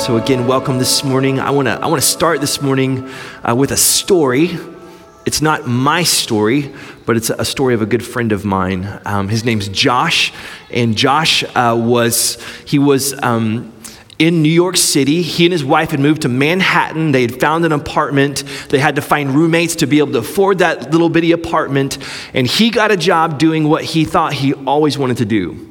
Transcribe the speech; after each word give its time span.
So 0.00 0.16
again, 0.16 0.46
welcome 0.46 0.78
this 0.78 1.04
morning. 1.04 1.40
I 1.40 1.50
want 1.50 1.68
to 1.68 1.72
I 1.72 1.86
want 1.86 2.00
to 2.00 2.08
start 2.08 2.40
this 2.40 2.62
morning 2.62 3.10
uh, 3.46 3.54
with 3.54 3.70
a 3.70 3.76
story. 3.76 4.58
It's 5.26 5.42
not 5.42 5.66
my 5.66 6.04
story, 6.04 6.72
but 7.04 7.18
it's 7.18 7.28
a 7.28 7.44
story 7.44 7.74
of 7.74 7.82
a 7.82 7.86
good 7.86 8.02
friend 8.02 8.32
of 8.32 8.42
mine. 8.42 8.88
Um, 9.04 9.28
his 9.28 9.44
name's 9.44 9.68
Josh, 9.68 10.32
and 10.70 10.96
Josh 10.96 11.44
uh, 11.54 11.76
was 11.78 12.42
he 12.64 12.78
was. 12.78 13.20
Um, 13.22 13.74
in 14.18 14.42
New 14.42 14.50
York 14.50 14.76
City. 14.76 15.22
He 15.22 15.46
and 15.46 15.52
his 15.52 15.64
wife 15.64 15.92
had 15.92 16.00
moved 16.00 16.22
to 16.22 16.28
Manhattan. 16.28 17.12
They 17.12 17.22
had 17.22 17.40
found 17.40 17.64
an 17.64 17.72
apartment. 17.72 18.44
They 18.68 18.78
had 18.78 18.96
to 18.96 19.02
find 19.02 19.30
roommates 19.30 19.76
to 19.76 19.86
be 19.86 19.98
able 19.98 20.12
to 20.12 20.18
afford 20.18 20.58
that 20.58 20.90
little 20.90 21.08
bitty 21.08 21.32
apartment. 21.32 21.96
And 22.34 22.46
he 22.46 22.68
got 22.68 22.90
a 22.90 22.98
job 22.98 23.38
doing 23.38 23.66
what 23.66 23.82
he 23.82 24.04
thought 24.04 24.34
he 24.34 24.52
always 24.52 24.98
wanted 24.98 25.16
to 25.16 25.24
do 25.24 25.69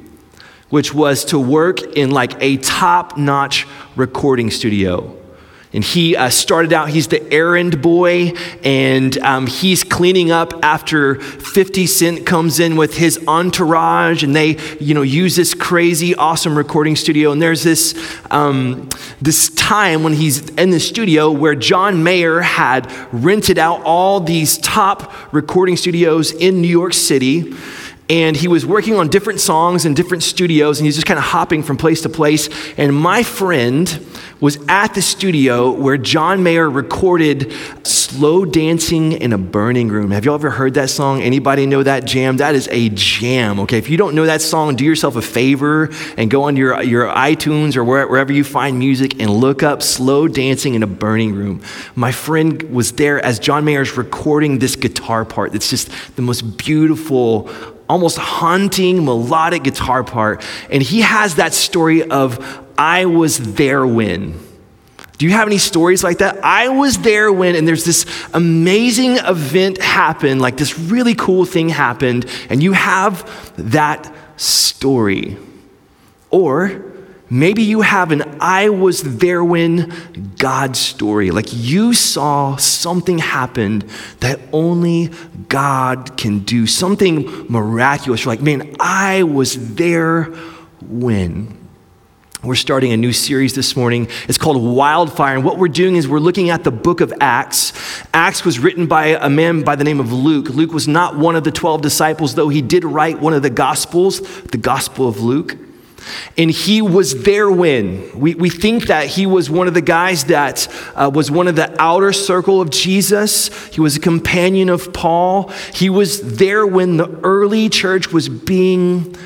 which 0.70 0.94
was 0.94 1.24
to 1.26 1.38
work 1.38 1.82
in 1.96 2.10
like 2.10 2.32
a 2.40 2.56
top 2.58 3.18
notch 3.18 3.66
recording 3.96 4.50
studio. 4.50 5.16
And 5.72 5.84
he 5.84 6.16
uh, 6.16 6.30
started 6.30 6.72
out, 6.72 6.88
he's 6.88 7.06
the 7.06 7.32
errand 7.32 7.80
boy, 7.80 8.32
and 8.64 9.16
um, 9.18 9.46
he's 9.46 9.84
cleaning 9.84 10.32
up 10.32 10.64
after 10.64 11.14
50 11.14 11.86
Cent 11.86 12.26
comes 12.26 12.58
in 12.58 12.76
with 12.76 12.96
his 12.96 13.20
entourage, 13.28 14.24
and 14.24 14.34
they, 14.34 14.56
you 14.80 14.94
know, 14.94 15.02
use 15.02 15.36
this 15.36 15.54
crazy, 15.54 16.12
awesome 16.16 16.58
recording 16.58 16.96
studio. 16.96 17.30
And 17.30 17.40
there's 17.40 17.62
this, 17.62 17.94
um, 18.32 18.88
this 19.22 19.50
time 19.50 20.02
when 20.02 20.14
he's 20.14 20.50
in 20.50 20.70
the 20.70 20.80
studio 20.80 21.30
where 21.30 21.54
John 21.54 22.02
Mayer 22.02 22.40
had 22.40 22.90
rented 23.12 23.56
out 23.56 23.80
all 23.84 24.18
these 24.18 24.58
top 24.58 25.32
recording 25.32 25.76
studios 25.76 26.32
in 26.32 26.60
New 26.60 26.68
York 26.68 26.94
City 26.94 27.54
and 28.10 28.36
he 28.36 28.48
was 28.48 28.66
working 28.66 28.96
on 28.96 29.06
different 29.06 29.38
songs 29.38 29.86
in 29.86 29.94
different 29.94 30.24
studios 30.24 30.80
and 30.80 30.84
he's 30.84 30.96
just 30.96 31.06
kind 31.06 31.16
of 31.16 31.24
hopping 31.24 31.62
from 31.62 31.76
place 31.76 32.02
to 32.02 32.08
place. 32.08 32.48
And 32.76 32.94
my 32.94 33.22
friend 33.22 34.04
was 34.40 34.58
at 34.68 34.94
the 34.94 35.02
studio 35.02 35.70
where 35.70 35.96
john 35.96 36.42
mayer 36.42 36.68
recorded 36.68 37.52
slow 37.86 38.44
dancing 38.44 39.12
in 39.12 39.32
a 39.32 39.38
burning 39.38 39.88
room. 39.88 40.10
Have 40.10 40.24
you 40.24 40.32
all 40.32 40.34
ever 40.34 40.50
heard 40.50 40.74
that 40.74 40.90
song? 40.90 41.22
Anybody 41.22 41.66
know 41.66 41.84
that 41.84 42.04
jam? 42.04 42.38
That 42.38 42.56
is 42.56 42.68
a 42.72 42.88
jam 42.88 43.60
okay? 43.60 43.78
If 43.78 43.88
you 43.88 43.96
don't 43.96 44.16
know 44.16 44.26
that 44.26 44.42
song 44.42 44.74
do 44.74 44.84
yourself 44.84 45.14
a 45.14 45.22
favor 45.22 45.90
and 46.16 46.28
go 46.28 46.42
on 46.44 46.56
your, 46.56 46.82
your 46.82 47.06
itunes 47.06 47.76
or 47.76 47.84
wherever 47.84 48.32
you 48.32 48.42
find 48.42 48.76
music 48.76 49.20
and 49.20 49.30
look 49.30 49.62
up 49.62 49.82
slow 49.82 50.26
dancing 50.26 50.74
in 50.74 50.82
a 50.82 50.88
burning 50.88 51.32
room. 51.32 51.62
My 51.94 52.10
friend 52.10 52.60
was 52.74 52.90
there 52.92 53.24
as 53.24 53.38
john 53.38 53.64
mayer's 53.64 53.96
recording 53.96 54.58
this 54.58 54.74
guitar 54.74 55.24
part. 55.24 55.52
That's 55.52 55.70
just 55.70 56.16
the 56.16 56.22
most 56.22 56.56
beautiful 56.56 57.48
almost 57.90 58.16
haunting 58.18 59.04
melodic 59.04 59.64
guitar 59.64 60.04
part. 60.04 60.44
And 60.70 60.82
he 60.82 61.00
has 61.00 61.34
that 61.34 61.52
story 61.52 62.02
of, 62.08 62.38
I 62.78 63.06
was 63.06 63.54
there 63.54 63.86
when. 63.86 64.38
Do 65.18 65.26
you 65.26 65.32
have 65.32 65.48
any 65.48 65.58
stories 65.58 66.02
like 66.02 66.18
that? 66.18 66.42
I 66.42 66.68
was 66.68 66.96
there 66.98 67.30
when, 67.30 67.54
and 67.54 67.68
there's 67.68 67.84
this 67.84 68.06
amazing 68.32 69.16
event 69.18 69.78
happened, 69.78 70.40
like 70.40 70.56
this 70.56 70.78
really 70.78 71.14
cool 71.14 71.44
thing 71.44 71.68
happened, 71.68 72.24
and 72.48 72.62
you 72.62 72.72
have 72.72 73.28
that 73.56 74.10
story. 74.36 75.36
Or 76.30 76.89
Maybe 77.32 77.62
you 77.62 77.82
have 77.82 78.10
an 78.10 78.38
I 78.40 78.70
was 78.70 79.18
there 79.18 79.44
when 79.44 80.34
God 80.36 80.74
story. 80.76 81.30
Like 81.30 81.46
you 81.50 81.94
saw 81.94 82.56
something 82.56 83.18
happen 83.18 83.88
that 84.18 84.40
only 84.52 85.10
God 85.48 86.16
can 86.16 86.40
do, 86.40 86.66
something 86.66 87.46
miraculous. 87.48 88.24
You're 88.24 88.32
like, 88.32 88.42
man, 88.42 88.74
I 88.80 89.22
was 89.22 89.76
there 89.76 90.24
when. 90.82 91.56
We're 92.42 92.56
starting 92.56 92.90
a 92.90 92.96
new 92.96 93.12
series 93.12 93.54
this 93.54 93.76
morning. 93.76 94.08
It's 94.26 94.38
called 94.38 94.60
Wildfire. 94.60 95.36
And 95.36 95.44
what 95.44 95.58
we're 95.58 95.68
doing 95.68 95.94
is 95.94 96.08
we're 96.08 96.18
looking 96.18 96.50
at 96.50 96.64
the 96.64 96.70
book 96.72 97.00
of 97.00 97.12
Acts. 97.20 97.72
Acts 98.12 98.44
was 98.44 98.58
written 98.58 98.86
by 98.86 99.08
a 99.08 99.28
man 99.28 99.62
by 99.62 99.76
the 99.76 99.84
name 99.84 100.00
of 100.00 100.12
Luke. 100.12 100.48
Luke 100.48 100.72
was 100.72 100.88
not 100.88 101.16
one 101.16 101.36
of 101.36 101.44
the 101.44 101.52
12 101.52 101.80
disciples, 101.80 102.34
though 102.34 102.48
he 102.48 102.62
did 102.62 102.82
write 102.82 103.20
one 103.20 103.34
of 103.34 103.42
the 103.42 103.50
Gospels, 103.50 104.20
the 104.44 104.58
Gospel 104.58 105.06
of 105.06 105.20
Luke. 105.20 105.56
And 106.36 106.50
he 106.50 106.82
was 106.82 107.22
there 107.22 107.50
when. 107.50 108.18
We, 108.18 108.34
we 108.34 108.50
think 108.50 108.86
that 108.86 109.06
he 109.06 109.26
was 109.26 109.50
one 109.50 109.68
of 109.68 109.74
the 109.74 109.82
guys 109.82 110.24
that 110.24 110.68
uh, 110.94 111.10
was 111.12 111.30
one 111.30 111.48
of 111.48 111.56
the 111.56 111.74
outer 111.80 112.12
circle 112.12 112.60
of 112.60 112.70
Jesus. 112.70 113.48
He 113.68 113.80
was 113.80 113.96
a 113.96 114.00
companion 114.00 114.68
of 114.68 114.92
Paul. 114.92 115.50
He 115.74 115.90
was 115.90 116.36
there 116.36 116.66
when 116.66 116.96
the 116.96 117.08
early 117.22 117.68
church 117.68 118.12
was 118.12 118.28
being 118.28 119.16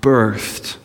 birthed. 0.00 0.76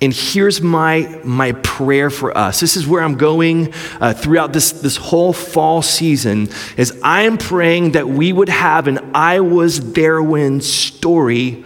And 0.00 0.12
here's 0.12 0.60
my, 0.60 1.20
my 1.24 1.52
prayer 1.52 2.10
for 2.10 2.36
us. 2.36 2.60
This 2.60 2.76
is 2.76 2.86
where 2.86 3.02
I'm 3.02 3.16
going 3.16 3.72
uh, 3.98 4.12
throughout 4.12 4.52
this, 4.52 4.72
this 4.72 4.96
whole 4.96 5.32
fall 5.32 5.80
season 5.80 6.48
is 6.76 7.00
I'm 7.02 7.38
praying 7.38 7.92
that 7.92 8.06
we 8.06 8.30
would 8.30 8.50
have 8.50 8.88
an 8.88 9.12
I 9.14 9.40
was 9.40 9.92
there 9.92 10.22
when 10.22 10.60
story 10.60 11.64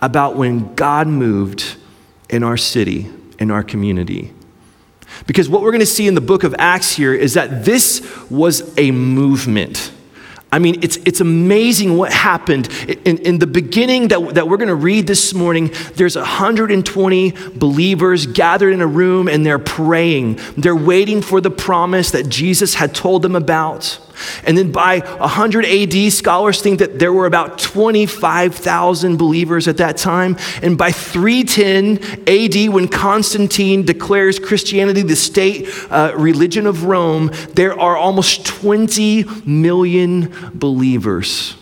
about 0.00 0.36
when 0.36 0.74
God 0.74 1.06
moved 1.06 1.76
in 2.32 2.42
our 2.42 2.56
city, 2.56 3.08
in 3.38 3.50
our 3.50 3.62
community. 3.62 4.32
Because 5.26 5.48
what 5.48 5.62
we're 5.62 5.70
going 5.70 5.80
to 5.80 5.86
see 5.86 6.08
in 6.08 6.14
the 6.14 6.20
book 6.20 6.42
of 6.42 6.54
Acts 6.58 6.96
here 6.96 7.14
is 7.14 7.34
that 7.34 7.64
this 7.64 8.02
was 8.30 8.76
a 8.78 8.90
movement. 8.90 9.92
I 10.50 10.58
mean, 10.58 10.80
it's, 10.82 10.98
it's 10.98 11.20
amazing 11.20 11.96
what 11.96 12.12
happened. 12.12 12.68
In, 13.06 13.18
in 13.18 13.38
the 13.38 13.46
beginning 13.46 14.08
that, 14.08 14.34
that 14.34 14.48
we're 14.48 14.58
going 14.58 14.68
to 14.68 14.74
read 14.74 15.06
this 15.06 15.32
morning, 15.32 15.70
there's 15.94 16.14
120 16.14 17.30
believers 17.54 18.26
gathered 18.26 18.74
in 18.74 18.82
a 18.82 18.86
room 18.86 19.28
and 19.28 19.46
they're 19.46 19.58
praying. 19.58 20.40
They're 20.58 20.76
waiting 20.76 21.22
for 21.22 21.40
the 21.40 21.50
promise 21.50 22.10
that 22.10 22.28
Jesus 22.28 22.74
had 22.74 22.94
told 22.94 23.22
them 23.22 23.34
about. 23.34 23.98
And 24.44 24.56
then 24.56 24.72
by 24.72 25.00
100 25.00 25.64
AD, 25.64 26.12
scholars 26.12 26.60
think 26.60 26.78
that 26.78 26.98
there 26.98 27.12
were 27.12 27.26
about 27.26 27.58
25,000 27.58 29.16
believers 29.16 29.68
at 29.68 29.76
that 29.78 29.96
time. 29.96 30.36
And 30.62 30.76
by 30.76 30.92
310 30.92 32.28
AD, 32.28 32.72
when 32.72 32.88
Constantine 32.88 33.84
declares 33.84 34.38
Christianity 34.38 35.02
the 35.02 35.16
state 35.16 35.68
uh, 35.90 36.14
religion 36.16 36.66
of 36.66 36.84
Rome, 36.84 37.30
there 37.54 37.78
are 37.78 37.96
almost 37.96 38.46
20 38.46 39.24
million 39.44 40.34
believers 40.54 41.56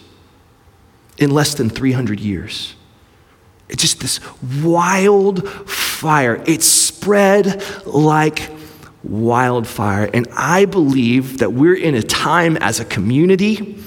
in 1.19 1.31
less 1.31 1.55
than 1.55 1.69
300 1.69 2.19
years. 2.19 2.75
It's 3.69 3.83
just 3.83 4.01
this 4.01 4.21
wild 4.63 5.49
fire. 5.69 6.43
It 6.47 6.63
spread 6.63 7.63
like 7.87 8.51
wildfire. 9.03 10.11
And 10.13 10.27
I 10.37 10.65
believe 10.65 11.39
that 11.39 11.53
we're 11.53 11.77
in 11.77 11.95
a 11.95 12.03
time 12.03 12.57
as 12.59 12.81
a 12.81 12.85
community, 12.85 13.79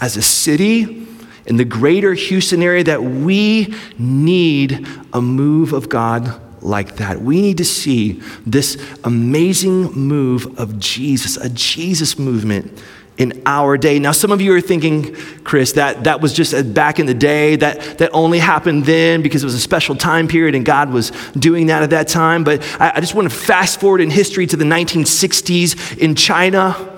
as 0.00 0.16
a 0.16 0.22
city, 0.22 1.06
in 1.46 1.56
the 1.56 1.64
greater 1.64 2.14
Houston 2.14 2.62
area, 2.62 2.84
that 2.84 3.02
we 3.02 3.74
need 3.98 4.86
a 5.12 5.20
move 5.20 5.72
of 5.72 5.88
God 5.88 6.40
like 6.62 6.96
that. 6.96 7.20
We 7.20 7.40
need 7.40 7.58
to 7.58 7.64
see 7.64 8.22
this 8.46 8.80
amazing 9.04 9.92
move 9.92 10.58
of 10.58 10.78
Jesus, 10.78 11.36
a 11.36 11.48
Jesus 11.48 12.18
movement 12.18 12.82
in 13.22 13.40
our 13.46 13.78
day. 13.78 13.98
Now, 13.98 14.12
some 14.12 14.32
of 14.32 14.40
you 14.40 14.52
are 14.54 14.60
thinking, 14.60 15.14
Chris, 15.44 15.72
that 15.72 16.04
that 16.04 16.20
was 16.20 16.32
just 16.32 16.52
uh, 16.52 16.62
back 16.62 16.98
in 16.98 17.06
the 17.06 17.14
day, 17.14 17.56
that, 17.56 17.98
that 17.98 18.10
only 18.12 18.40
happened 18.40 18.84
then 18.84 19.22
because 19.22 19.42
it 19.42 19.46
was 19.46 19.54
a 19.54 19.60
special 19.60 19.94
time 19.94 20.26
period 20.26 20.54
and 20.54 20.64
God 20.66 20.90
was 20.90 21.12
doing 21.38 21.66
that 21.66 21.82
at 21.82 21.90
that 21.90 22.08
time. 22.08 22.42
But 22.42 22.62
I, 22.80 22.92
I 22.96 23.00
just 23.00 23.14
want 23.14 23.30
to 23.30 23.34
fast 23.34 23.80
forward 23.80 24.00
in 24.00 24.10
history 24.10 24.46
to 24.48 24.56
the 24.56 24.64
1960s 24.64 25.98
in 25.98 26.16
China. 26.16 26.91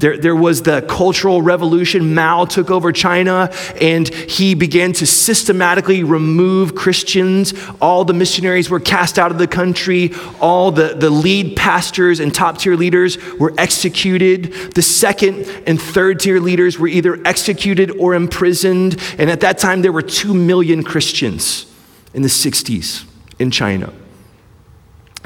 There, 0.00 0.16
there 0.16 0.34
was 0.34 0.62
the 0.62 0.80
Cultural 0.80 1.42
Revolution. 1.42 2.14
Mao 2.14 2.46
took 2.46 2.70
over 2.70 2.90
China 2.90 3.52
and 3.82 4.08
he 4.08 4.54
began 4.54 4.94
to 4.94 5.06
systematically 5.06 6.04
remove 6.04 6.74
Christians. 6.74 7.52
All 7.82 8.06
the 8.06 8.14
missionaries 8.14 8.70
were 8.70 8.80
cast 8.80 9.18
out 9.18 9.30
of 9.30 9.36
the 9.36 9.46
country. 9.46 10.12
All 10.40 10.70
the, 10.70 10.94
the 10.94 11.10
lead 11.10 11.54
pastors 11.54 12.18
and 12.18 12.34
top 12.34 12.56
tier 12.56 12.76
leaders 12.76 13.18
were 13.34 13.52
executed. 13.58 14.72
The 14.74 14.80
second 14.80 15.44
and 15.66 15.80
third 15.80 16.20
tier 16.20 16.40
leaders 16.40 16.78
were 16.78 16.88
either 16.88 17.20
executed 17.26 17.90
or 17.90 18.14
imprisoned. 18.14 18.96
And 19.18 19.30
at 19.30 19.40
that 19.40 19.58
time, 19.58 19.82
there 19.82 19.92
were 19.92 20.00
two 20.00 20.32
million 20.32 20.82
Christians 20.82 21.66
in 22.14 22.22
the 22.22 22.28
60s 22.28 23.04
in 23.38 23.50
China. 23.50 23.92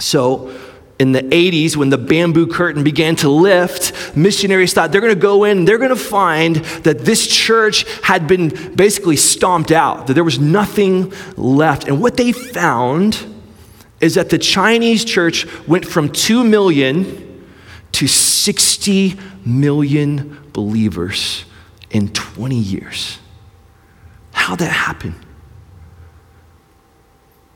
So, 0.00 0.52
in 0.98 1.12
the 1.12 1.22
80s, 1.22 1.76
when 1.76 1.90
the 1.90 1.98
bamboo 1.98 2.46
curtain 2.46 2.84
began 2.84 3.16
to 3.16 3.28
lift, 3.28 4.16
missionaries 4.16 4.72
thought 4.72 4.92
they're 4.92 5.00
going 5.00 5.14
to 5.14 5.20
go 5.20 5.44
in, 5.44 5.64
they're 5.64 5.78
going 5.78 5.90
to 5.90 5.96
find 5.96 6.56
that 6.84 7.00
this 7.00 7.26
church 7.26 7.84
had 8.02 8.28
been 8.28 8.74
basically 8.74 9.16
stomped 9.16 9.72
out, 9.72 10.06
that 10.06 10.14
there 10.14 10.24
was 10.24 10.38
nothing 10.38 11.12
left. 11.36 11.88
And 11.88 12.00
what 12.00 12.16
they 12.16 12.30
found 12.32 13.26
is 14.00 14.14
that 14.14 14.30
the 14.30 14.38
Chinese 14.38 15.04
church 15.04 15.46
went 15.66 15.84
from 15.84 16.10
2 16.10 16.44
million 16.44 17.48
to 17.92 18.06
60 18.06 19.16
million 19.44 20.38
believers 20.52 21.44
in 21.90 22.08
20 22.08 22.56
years. 22.56 23.18
How'd 24.32 24.58
that 24.58 24.70
happen? 24.70 25.14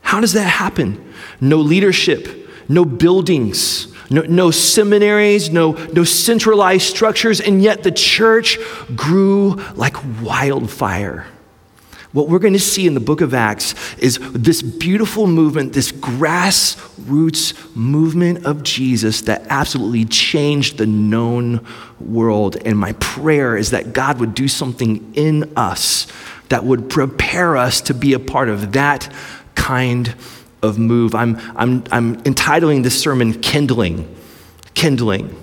How 0.00 0.20
does 0.20 0.32
that 0.32 0.49
happen? 0.49 1.12
No 1.40 1.58
leadership, 1.58 2.47
no 2.68 2.84
buildings, 2.84 3.88
no, 4.10 4.22
no, 4.22 4.50
seminaries, 4.50 5.50
no, 5.50 5.72
no 5.72 6.04
centralized 6.04 6.86
structures, 6.86 7.40
and 7.40 7.62
yet 7.62 7.82
the 7.82 7.92
church 7.92 8.58
grew 8.94 9.54
like 9.74 9.96
wildfire. 10.22 11.26
What 12.12 12.28
we're 12.28 12.38
going 12.38 12.54
to 12.54 12.58
see 12.58 12.86
in 12.86 12.94
the 12.94 13.00
book 13.00 13.20
of 13.20 13.34
Acts 13.34 13.74
is 13.98 14.18
this 14.32 14.62
beautiful 14.62 15.26
movement, 15.26 15.74
this 15.74 15.92
grassroots 15.92 17.76
movement 17.76 18.46
of 18.46 18.62
Jesus 18.62 19.20
that 19.22 19.42
absolutely 19.50 20.06
changed 20.06 20.78
the 20.78 20.86
known 20.86 21.66
world. 22.00 22.56
And 22.64 22.78
my 22.78 22.92
prayer 22.94 23.58
is 23.58 23.72
that 23.72 23.92
God 23.92 24.20
would 24.20 24.34
do 24.34 24.48
something 24.48 25.12
in 25.14 25.52
us 25.54 26.06
that 26.48 26.64
would 26.64 26.88
prepare 26.88 27.58
us 27.58 27.82
to 27.82 27.94
be 27.94 28.14
a 28.14 28.18
part 28.18 28.48
of 28.48 28.72
that 28.72 29.12
kind 29.54 30.14
of 30.62 30.78
move. 30.78 31.14
I'm, 31.14 31.38
I'm, 31.56 31.84
I'm 31.90 32.16
entitling 32.25 32.82
this 32.82 33.00
sermon 33.00 33.34
Kindling. 33.40 34.14
Kindling. 34.75 35.37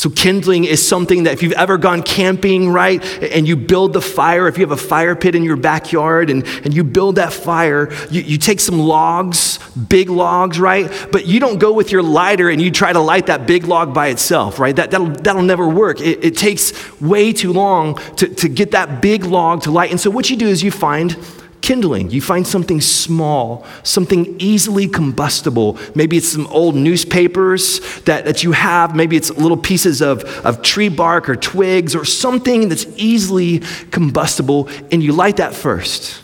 So, 0.00 0.08
kindling 0.08 0.64
is 0.64 0.86
something 0.86 1.24
that 1.24 1.34
if 1.34 1.42
you've 1.42 1.52
ever 1.52 1.76
gone 1.76 2.02
camping, 2.02 2.70
right, 2.70 3.04
and 3.22 3.46
you 3.46 3.54
build 3.54 3.92
the 3.92 4.00
fire, 4.00 4.48
if 4.48 4.56
you 4.56 4.64
have 4.64 4.70
a 4.70 4.82
fire 4.82 5.14
pit 5.14 5.34
in 5.34 5.44
your 5.44 5.56
backyard 5.56 6.30
and, 6.30 6.46
and 6.64 6.72
you 6.72 6.84
build 6.84 7.16
that 7.16 7.34
fire, 7.34 7.92
you, 8.10 8.22
you 8.22 8.38
take 8.38 8.60
some 8.60 8.78
logs, 8.78 9.58
big 9.76 10.08
logs, 10.08 10.58
right, 10.58 10.90
but 11.12 11.26
you 11.26 11.38
don't 11.38 11.58
go 11.58 11.74
with 11.74 11.92
your 11.92 12.02
lighter 12.02 12.48
and 12.48 12.62
you 12.62 12.70
try 12.70 12.94
to 12.94 12.98
light 12.98 13.26
that 13.26 13.46
big 13.46 13.64
log 13.64 13.92
by 13.92 14.06
itself, 14.06 14.58
right? 14.58 14.74
That, 14.74 14.90
that'll, 14.90 15.08
that'll 15.08 15.42
never 15.42 15.68
work. 15.68 16.00
It, 16.00 16.24
it 16.24 16.34
takes 16.34 16.98
way 16.98 17.34
too 17.34 17.52
long 17.52 17.96
to, 18.16 18.26
to 18.26 18.48
get 18.48 18.70
that 18.70 19.02
big 19.02 19.24
log 19.24 19.64
to 19.64 19.70
light. 19.70 19.90
And 19.90 20.00
so, 20.00 20.10
what 20.10 20.30
you 20.30 20.36
do 20.36 20.48
is 20.48 20.62
you 20.62 20.70
find 20.70 21.14
kindling. 21.60 22.10
You 22.10 22.20
find 22.20 22.46
something 22.46 22.80
small, 22.80 23.66
something 23.82 24.36
easily 24.40 24.88
combustible. 24.88 25.78
Maybe 25.94 26.16
it's 26.16 26.28
some 26.28 26.46
old 26.48 26.74
newspapers 26.74 27.80
that, 28.02 28.24
that 28.24 28.42
you 28.42 28.52
have. 28.52 28.94
Maybe 28.96 29.16
it's 29.16 29.30
little 29.30 29.56
pieces 29.56 30.00
of, 30.00 30.24
of 30.44 30.62
tree 30.62 30.88
bark 30.88 31.28
or 31.28 31.36
twigs 31.36 31.94
or 31.94 32.04
something 32.04 32.68
that's 32.68 32.86
easily 32.96 33.60
combustible, 33.90 34.68
and 34.90 35.02
you 35.02 35.12
light 35.12 35.36
that 35.36 35.54
first. 35.54 36.22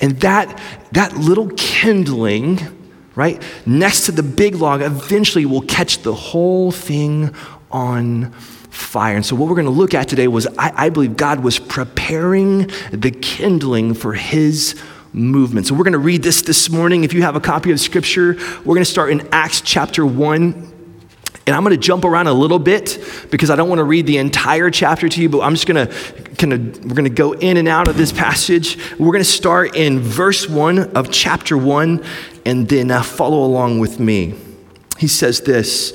And 0.00 0.20
that, 0.20 0.60
that 0.92 1.16
little 1.16 1.50
kindling, 1.56 2.60
right, 3.14 3.42
next 3.64 4.06
to 4.06 4.12
the 4.12 4.22
big 4.22 4.56
log, 4.56 4.82
eventually 4.82 5.46
will 5.46 5.62
catch 5.62 6.02
the 6.02 6.14
whole 6.14 6.72
thing 6.72 7.34
on 7.70 8.34
fire. 8.74 9.16
And 9.16 9.24
so, 9.24 9.36
what 9.36 9.48
we're 9.48 9.54
going 9.54 9.66
to 9.66 9.70
look 9.70 9.94
at 9.94 10.08
today 10.08 10.28
was 10.28 10.46
I, 10.58 10.86
I 10.86 10.88
believe 10.90 11.16
God 11.16 11.40
was 11.40 11.58
preparing 11.58 12.70
the 12.92 13.10
kindling 13.10 13.94
for 13.94 14.14
his 14.14 14.80
movement. 15.12 15.66
So, 15.66 15.74
we're 15.74 15.84
going 15.84 15.92
to 15.92 15.98
read 15.98 16.22
this 16.22 16.42
this 16.42 16.68
morning. 16.68 17.04
If 17.04 17.12
you 17.12 17.22
have 17.22 17.36
a 17.36 17.40
copy 17.40 17.70
of 17.70 17.80
Scripture, 17.80 18.34
we're 18.64 18.74
going 18.74 18.78
to 18.78 18.84
start 18.84 19.10
in 19.10 19.28
Acts 19.32 19.60
chapter 19.60 20.04
1. 20.04 20.72
And 21.46 21.54
I'm 21.54 21.62
going 21.62 21.76
to 21.76 21.80
jump 21.82 22.06
around 22.06 22.26
a 22.26 22.32
little 22.32 22.58
bit 22.58 22.98
because 23.30 23.50
I 23.50 23.56
don't 23.56 23.68
want 23.68 23.78
to 23.78 23.84
read 23.84 24.06
the 24.06 24.16
entire 24.16 24.70
chapter 24.70 25.10
to 25.10 25.20
you, 25.20 25.28
but 25.28 25.40
I'm 25.40 25.54
just 25.54 25.66
going 25.66 25.86
to 25.86 25.92
kind 26.36 26.54
of, 26.54 26.84
we're 26.86 26.94
going 26.94 27.04
to 27.04 27.10
go 27.10 27.32
in 27.32 27.58
and 27.58 27.68
out 27.68 27.86
of 27.86 27.98
this 27.98 28.12
passage. 28.12 28.78
We're 28.92 29.12
going 29.12 29.18
to 29.18 29.24
start 29.24 29.76
in 29.76 30.00
verse 30.00 30.48
1 30.48 30.96
of 30.96 31.10
chapter 31.10 31.58
1 31.58 32.02
and 32.46 32.66
then 32.66 32.90
uh, 32.90 33.02
follow 33.02 33.44
along 33.44 33.78
with 33.78 34.00
me. 34.00 34.34
He 34.98 35.08
says 35.08 35.42
this 35.42 35.92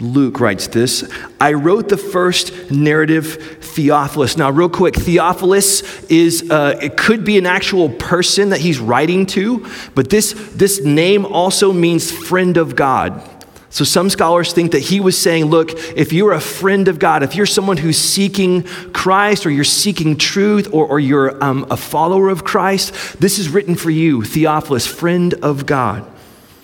Luke 0.00 0.40
writes 0.40 0.66
this 0.68 1.08
I 1.40 1.52
wrote 1.52 1.88
the 1.88 1.96
first 1.96 2.70
narrative, 2.70 3.58
Theophilus. 3.60 4.36
Now, 4.36 4.50
real 4.50 4.68
quick, 4.68 4.94
Theophilus 4.94 6.04
is, 6.04 6.50
uh, 6.50 6.78
it 6.82 6.96
could 6.96 7.24
be 7.24 7.38
an 7.38 7.46
actual 7.46 7.88
person 7.88 8.50
that 8.50 8.60
he's 8.60 8.78
writing 8.78 9.26
to, 9.26 9.66
but 9.94 10.10
this, 10.10 10.32
this 10.54 10.82
name 10.82 11.24
also 11.26 11.72
means 11.72 12.10
friend 12.10 12.56
of 12.56 12.76
God. 12.76 13.28
So, 13.70 13.84
some 13.84 14.10
scholars 14.10 14.52
think 14.52 14.72
that 14.72 14.80
he 14.80 15.00
was 15.00 15.18
saying, 15.18 15.46
Look, 15.46 15.70
if 15.96 16.12
you're 16.12 16.32
a 16.32 16.40
friend 16.40 16.88
of 16.88 16.98
God, 16.98 17.22
if 17.22 17.34
you're 17.34 17.46
someone 17.46 17.78
who's 17.78 17.96
seeking 17.96 18.64
Christ 18.92 19.46
or 19.46 19.50
you're 19.50 19.64
seeking 19.64 20.18
truth 20.18 20.68
or, 20.74 20.86
or 20.86 21.00
you're 21.00 21.42
um, 21.42 21.66
a 21.70 21.76
follower 21.78 22.28
of 22.28 22.44
Christ, 22.44 23.18
this 23.18 23.38
is 23.38 23.48
written 23.48 23.74
for 23.74 23.90
you, 23.90 24.24
Theophilus, 24.24 24.86
friend 24.86 25.32
of 25.42 25.64
God. 25.64 26.11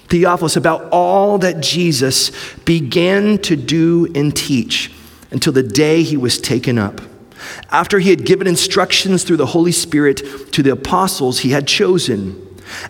Theophilus 0.08 0.56
about 0.56 0.88
all 0.90 1.38
that 1.38 1.60
Jesus 1.60 2.30
began 2.64 3.38
to 3.38 3.56
do 3.56 4.10
and 4.14 4.34
teach 4.34 4.90
until 5.30 5.52
the 5.52 5.62
day 5.62 6.02
he 6.02 6.16
was 6.16 6.38
taken 6.38 6.78
up. 6.78 7.00
After 7.70 7.98
he 7.98 8.10
had 8.10 8.24
given 8.24 8.46
instructions 8.46 9.22
through 9.22 9.36
the 9.36 9.46
Holy 9.46 9.72
Spirit 9.72 10.52
to 10.52 10.62
the 10.62 10.72
apostles 10.72 11.40
he 11.40 11.50
had 11.50 11.66
chosen. 11.66 12.44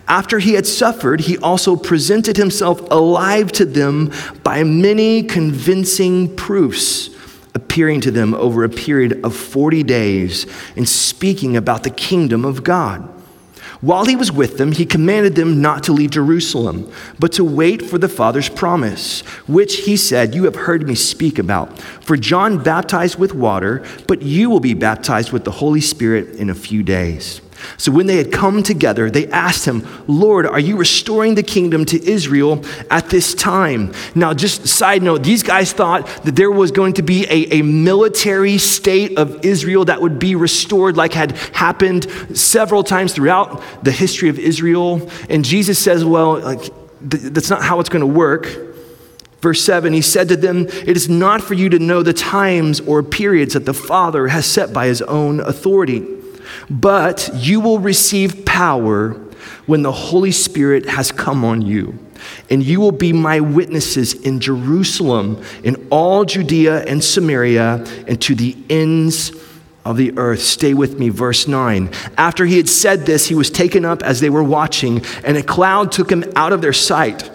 After 0.07 0.39
he 0.39 0.53
had 0.53 0.65
suffered, 0.65 1.21
he 1.21 1.37
also 1.37 1.75
presented 1.75 2.37
himself 2.37 2.81
alive 2.89 3.51
to 3.53 3.65
them 3.65 4.11
by 4.43 4.63
many 4.63 5.23
convincing 5.23 6.35
proofs, 6.35 7.09
appearing 7.53 8.01
to 8.01 8.11
them 8.11 8.33
over 8.33 8.63
a 8.63 8.69
period 8.69 9.23
of 9.23 9.35
40 9.35 9.83
days 9.83 10.45
and 10.75 10.87
speaking 10.87 11.55
about 11.55 11.83
the 11.83 11.89
kingdom 11.89 12.43
of 12.43 12.63
God. 12.63 13.18
While 13.81 14.05
he 14.05 14.17
was 14.17 14.29
with 14.29 14.57
them, 14.57 14.73
he 14.73 14.85
commanded 14.85 15.35
them 15.35 15.61
not 15.61 15.83
to 15.83 15.93
leave 15.93 16.11
Jerusalem, 16.11 16.91
but 17.17 17.31
to 17.33 17.45
wait 17.45 17.81
for 17.81 17.97
the 17.97 18.09
Father's 18.09 18.49
promise, 18.49 19.21
which 19.47 19.77
he 19.77 19.95
said, 19.95 20.35
You 20.35 20.43
have 20.43 20.55
heard 20.55 20.85
me 20.85 20.95
speak 20.95 21.39
about. 21.39 21.79
For 21.79 22.17
John 22.17 22.61
baptized 22.61 23.17
with 23.17 23.33
water, 23.33 23.85
but 24.05 24.21
you 24.21 24.49
will 24.49 24.59
be 24.59 24.73
baptized 24.73 25.31
with 25.31 25.45
the 25.45 25.51
Holy 25.51 25.79
Spirit 25.79 26.35
in 26.35 26.49
a 26.49 26.55
few 26.55 26.83
days. 26.83 27.39
So 27.77 27.91
when 27.91 28.07
they 28.07 28.17
had 28.17 28.31
come 28.31 28.63
together, 28.63 29.09
they 29.09 29.27
asked 29.27 29.65
him, 29.65 29.87
Lord, 30.07 30.45
are 30.45 30.59
you 30.59 30.75
restoring 30.77 31.35
the 31.35 31.43
kingdom 31.43 31.85
to 31.85 32.03
Israel 32.03 32.63
at 32.89 33.09
this 33.09 33.33
time? 33.33 33.93
Now, 34.15 34.33
just 34.33 34.67
side 34.67 35.03
note, 35.03 35.23
these 35.23 35.43
guys 35.43 35.71
thought 35.71 36.07
that 36.23 36.35
there 36.35 36.51
was 36.51 36.71
going 36.71 36.93
to 36.93 37.01
be 37.01 37.25
a, 37.25 37.59
a 37.59 37.61
military 37.61 38.57
state 38.57 39.17
of 39.17 39.45
Israel 39.45 39.85
that 39.85 40.01
would 40.01 40.19
be 40.19 40.35
restored, 40.35 40.97
like 40.97 41.13
had 41.13 41.31
happened 41.53 42.07
several 42.33 42.83
times 42.83 43.13
throughout 43.13 43.83
the 43.83 43.91
history 43.91 44.29
of 44.29 44.39
Israel. 44.39 45.09
And 45.29 45.43
Jesus 45.45 45.79
says, 45.79 46.03
Well, 46.03 46.39
like, 46.39 46.61
th- 46.61 47.23
that's 47.33 47.49
not 47.49 47.63
how 47.63 47.79
it's 47.79 47.89
going 47.89 48.01
to 48.01 48.07
work. 48.07 48.47
Verse 49.41 49.63
7, 49.63 49.93
he 49.93 50.01
said 50.01 50.27
to 50.29 50.35
them, 50.35 50.67
It 50.67 50.97
is 50.97 51.07
not 51.07 51.41
for 51.41 51.53
you 51.53 51.69
to 51.69 51.79
know 51.79 52.03
the 52.03 52.13
times 52.13 52.81
or 52.81 53.01
periods 53.01 53.53
that 53.53 53.65
the 53.65 53.73
Father 53.73 54.27
has 54.27 54.45
set 54.45 54.73
by 54.73 54.87
his 54.87 55.01
own 55.03 55.39
authority 55.39 56.18
but 56.69 57.29
you 57.33 57.59
will 57.59 57.79
receive 57.79 58.45
power 58.45 59.11
when 59.65 59.83
the 59.83 59.91
Holy 59.91 60.31
Spirit 60.31 60.87
has 60.87 61.11
come 61.11 61.45
on 61.45 61.61
you. 61.61 61.97
And 62.49 62.63
you 62.63 62.79
will 62.79 62.91
be 62.91 63.13
my 63.13 63.39
witnesses 63.39 64.13
in 64.13 64.39
Jerusalem, 64.39 65.41
in 65.63 65.87
all 65.89 66.25
Judea 66.25 66.83
and 66.85 67.03
Samaria, 67.03 67.85
and 68.07 68.21
to 68.21 68.35
the 68.35 68.57
ends 68.69 69.31
of 69.85 69.97
the 69.97 70.17
earth. 70.17 70.41
Stay 70.41 70.73
with 70.73 70.99
me, 70.99 71.09
verse 71.09 71.47
9. 71.47 71.89
After 72.17 72.45
he 72.45 72.57
had 72.57 72.67
said 72.67 73.05
this, 73.05 73.27
he 73.27 73.35
was 73.35 73.49
taken 73.49 73.85
up 73.85 74.03
as 74.03 74.19
they 74.19 74.29
were 74.29 74.43
watching, 74.43 75.03
and 75.23 75.37
a 75.37 75.43
cloud 75.43 75.91
took 75.91 76.11
him 76.11 76.25
out 76.35 76.51
of 76.51 76.61
their 76.61 76.73
sight. 76.73 77.29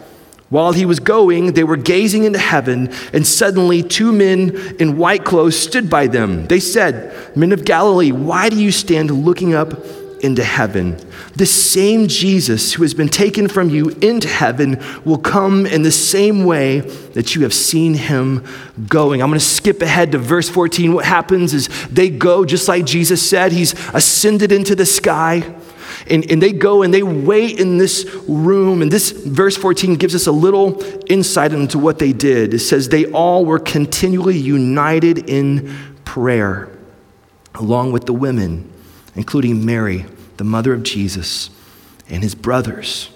While 0.51 0.73
he 0.73 0.87
was 0.87 1.01
going, 1.01 1.55
they 1.55 1.65
were 1.65 1.77
gazing 1.77 2.25
into 2.25 2.39
heaven, 2.39 2.93
and 3.13 3.27
suddenly 3.27 3.83
two 3.83 4.13
men 4.13 4.77
in 4.79 4.97
white 4.99 5.25
clothes 5.25 5.59
stood 5.59 5.89
by 5.89 6.07
them. 6.07 6.47
They 6.47 6.61
said, 6.61 7.37
Men 7.37 7.53
of 7.53 7.65
Galilee, 7.65 8.13
why 8.13 8.51
do 8.51 8.63
you 8.63 8.71
stand 8.71 9.11
looking 9.11 9.55
up 9.55 9.75
into 10.23 10.45
heaven? 10.45 10.99
The 11.37 11.47
same 11.47 12.07
Jesus 12.07 12.75
who 12.75 12.83
has 12.83 12.95
been 12.95 13.09
taken 13.09 13.49
from 13.49 13.71
you 13.71 13.89
into 14.01 14.29
heaven 14.29 14.81
will 15.05 15.19
come 15.19 15.67
in 15.67 15.83
the 15.83 15.91
same 15.91 16.45
way 16.45 16.81
that 16.81 17.35
you 17.35 17.43
have 17.43 17.55
seen 17.55 17.95
him 17.95 18.45
going. 18.89 19.23
I'm 19.23 19.31
going 19.31 19.41
to 19.41 19.45
skip 19.45 19.83
ahead 19.83 20.13
to 20.13 20.19
verse 20.19 20.49
14. 20.49 20.93
What 20.93 21.05
happens 21.05 21.53
is 21.53 21.69
they 21.89 22.11
go 22.11 22.45
just 22.45 22.69
like 22.69 22.85
Jesus 22.85 23.29
said, 23.29 23.51
he's 23.51 23.73
ascended 23.93 24.53
into 24.53 24.77
the 24.77 24.87
sky. 24.87 25.55
And, 26.09 26.31
and 26.31 26.43
they 26.43 26.53
go 26.53 26.83
and 26.83 26.93
they 26.93 27.03
wait 27.03 27.59
in 27.59 27.79
this 27.79 28.05
room. 28.29 28.83
And 28.83 28.91
this 28.91 29.11
verse 29.11 29.57
14 29.57 29.95
gives 29.97 30.15
us 30.15 30.27
a 30.27 30.33
little 30.33 30.83
insight 31.11 31.53
into 31.53 31.79
what 31.79 31.99
they 31.99 32.13
did. 32.13 32.55
It 32.55 32.61
says, 32.61 32.89
They 32.89 33.07
all 33.07 33.45
were 33.45 33.59
continually 33.59 34.39
united 34.39 35.29
in 35.29 35.75
prayer, 36.05 36.71
along 37.55 37.93
with 37.93 38.07
the 38.07 38.13
women, 38.13 38.71
including 39.15 39.65
Mary, 39.65 40.07
the 40.37 40.45
mother 40.45 40.73
of 40.73 40.83
Jesus, 40.83 41.51
and 42.09 42.23
his 42.23 42.35
brothers. 42.35 43.11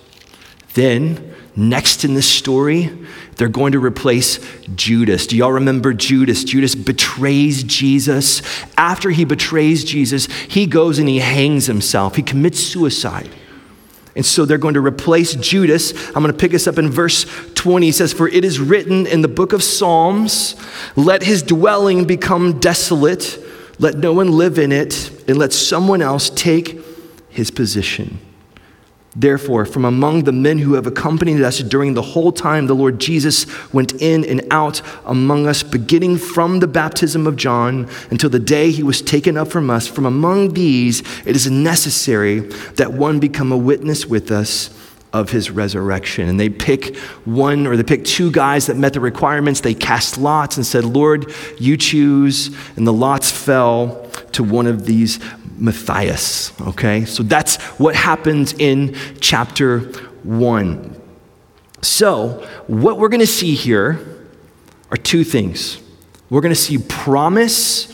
Then, 0.75 1.27
next 1.58 2.04
in 2.04 2.14
this 2.14 2.28
story, 2.28 2.90
they're 3.36 3.48
going 3.48 3.72
to 3.72 3.84
replace 3.84 4.38
Judas. 4.76 5.26
Do 5.26 5.36
y'all 5.36 5.52
remember 5.52 5.92
Judas? 5.92 6.44
Judas 6.44 6.74
betrays 6.74 7.64
Jesus. 7.64 8.42
After 8.76 9.10
he 9.10 9.24
betrays 9.24 9.84
Jesus, 9.84 10.26
he 10.26 10.66
goes 10.66 10.98
and 10.98 11.08
he 11.08 11.18
hangs 11.18 11.66
himself, 11.66 12.16
he 12.16 12.22
commits 12.22 12.60
suicide. 12.60 13.30
And 14.14 14.26
so 14.26 14.44
they're 14.44 14.58
going 14.58 14.74
to 14.74 14.80
replace 14.80 15.36
Judas. 15.36 15.92
I'm 16.08 16.22
going 16.24 16.32
to 16.32 16.38
pick 16.38 16.52
us 16.52 16.66
up 16.66 16.76
in 16.76 16.90
verse 16.90 17.24
20. 17.54 17.86
He 17.86 17.92
says, 17.92 18.12
For 18.12 18.26
it 18.26 18.44
is 18.44 18.58
written 18.58 19.06
in 19.06 19.22
the 19.22 19.28
book 19.28 19.52
of 19.52 19.62
Psalms, 19.62 20.56
let 20.96 21.22
his 21.22 21.42
dwelling 21.42 22.04
become 22.04 22.58
desolate, 22.58 23.38
let 23.78 23.96
no 23.96 24.12
one 24.12 24.32
live 24.32 24.58
in 24.58 24.72
it, 24.72 25.10
and 25.28 25.38
let 25.38 25.52
someone 25.52 26.02
else 26.02 26.30
take 26.30 26.80
his 27.28 27.52
position. 27.52 28.18
Therefore, 29.18 29.66
from 29.66 29.84
among 29.84 30.22
the 30.22 30.32
men 30.32 30.58
who 30.58 30.75
have 30.75 30.87
accompanied 30.87 31.42
us 31.42 31.58
during 31.58 31.94
the 31.94 32.02
whole 32.02 32.30
time 32.30 32.68
the 32.68 32.75
Lord 32.75 33.00
Jesus 33.00 33.46
went 33.72 33.94
in 34.00 34.25
and 34.25 34.46
out 34.52 34.80
among 35.04 35.48
us, 35.48 35.64
beginning 35.64 36.18
from 36.18 36.60
the 36.60 36.68
baptism 36.68 37.26
of 37.26 37.34
John 37.34 37.88
until 38.12 38.30
the 38.30 38.38
day 38.38 38.70
he 38.70 38.84
was 38.84 39.02
taken 39.02 39.37
up 39.37 39.48
from 39.48 39.70
us, 39.70 39.88
from 39.88 40.06
among 40.06 40.54
these 40.54 41.00
it 41.26 41.34
is 41.34 41.50
necessary 41.50 42.38
that 42.76 42.92
one 42.92 43.18
become 43.18 43.50
a 43.50 43.56
witness 43.56 44.06
with 44.06 44.30
us 44.30 44.70
of 45.12 45.30
his 45.30 45.50
resurrection. 45.50 46.28
And 46.28 46.38
they 46.38 46.48
pick 46.48 46.96
one 47.24 47.66
or 47.66 47.76
they 47.76 47.82
pick 47.82 48.04
two 48.04 48.30
guys 48.30 48.66
that 48.66 48.76
met 48.76 48.92
the 48.92 49.00
requirements. 49.00 49.60
They 49.60 49.74
cast 49.74 50.18
lots 50.18 50.56
and 50.56 50.66
said, 50.66 50.84
Lord, 50.84 51.32
you 51.58 51.76
choose. 51.76 52.54
And 52.76 52.86
the 52.86 52.92
lots 52.92 53.30
fell 53.30 54.06
to 54.32 54.44
one 54.44 54.66
of 54.66 54.84
these 54.84 55.18
Matthias. 55.56 56.58
Okay? 56.60 57.04
So 57.04 57.22
that's 57.22 57.56
what 57.78 57.94
happens 57.94 58.52
in 58.52 58.94
chapter 59.20 59.80
1. 60.22 60.94
So, 61.80 62.46
what 62.66 62.98
we're 62.98 63.08
going 63.08 63.20
to 63.20 63.26
see 63.26 63.54
here 63.54 64.00
are 64.90 64.96
two 64.96 65.22
things. 65.22 65.80
We're 66.28 66.40
going 66.40 66.54
to 66.54 66.60
see 66.60 66.78
promise, 66.78 67.86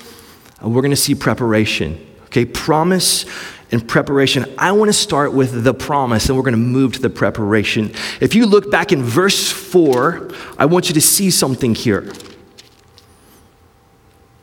and 0.60 0.74
we're 0.74 0.80
going 0.80 0.90
to 0.90 0.96
see 0.96 1.14
preparation. 1.14 2.04
Okay? 2.26 2.46
Promise 2.46 3.26
and 3.74 3.86
preparation. 3.86 4.46
I 4.56 4.72
want 4.72 4.88
to 4.88 4.94
start 4.94 5.32
with 5.32 5.64
the 5.64 5.74
promise, 5.74 6.28
and 6.28 6.36
we're 6.36 6.44
going 6.44 6.52
to 6.52 6.58
move 6.58 6.94
to 6.94 7.00
the 7.00 7.10
preparation. 7.10 7.92
If 8.20 8.34
you 8.34 8.46
look 8.46 8.70
back 8.70 8.92
in 8.92 9.02
verse 9.02 9.50
4, 9.50 10.30
I 10.56 10.66
want 10.66 10.88
you 10.88 10.94
to 10.94 11.00
see 11.00 11.30
something 11.30 11.74
here. 11.74 12.02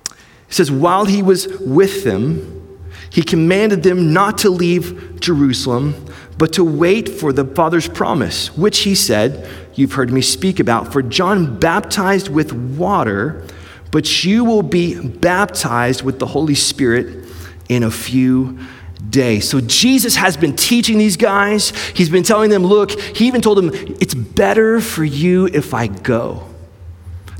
It 0.09 0.13
says, 0.49 0.69
While 0.69 1.05
he 1.05 1.23
was 1.23 1.47
with 1.59 2.03
them, 2.03 2.79
he 3.09 3.23
commanded 3.23 3.83
them 3.83 4.13
not 4.13 4.37
to 4.39 4.49
leave 4.49 5.19
Jerusalem, 5.19 6.05
but 6.37 6.53
to 6.53 6.63
wait 6.63 7.07
for 7.07 7.31
the 7.31 7.45
Father's 7.45 7.87
promise, 7.87 8.55
which 8.57 8.79
he 8.79 8.95
said, 8.95 9.47
You've 9.73 9.93
heard 9.93 10.11
me 10.11 10.21
speak 10.21 10.59
about. 10.59 10.91
For 10.91 11.01
John 11.01 11.57
baptized 11.57 12.27
with 12.27 12.51
water, 12.51 13.45
but 13.91 14.25
you 14.25 14.43
will 14.43 14.63
be 14.63 14.99
baptized 14.99 16.03
with 16.03 16.19
the 16.19 16.27
Holy 16.27 16.55
Spirit 16.55 17.25
in 17.69 17.83
a 17.83 17.91
few 17.91 18.59
days. 19.09 19.49
So 19.49 19.61
Jesus 19.61 20.15
has 20.15 20.37
been 20.37 20.55
teaching 20.55 20.97
these 20.97 21.17
guys. 21.17 21.69
He's 21.95 22.09
been 22.09 22.23
telling 22.23 22.49
them, 22.49 22.63
Look, 22.63 22.91
he 22.91 23.27
even 23.27 23.41
told 23.41 23.57
them, 23.57 23.71
It's 23.73 24.13
better 24.13 24.79
for 24.81 25.03
you 25.03 25.47
if 25.47 25.73
I 25.73 25.87
go. 25.87 26.50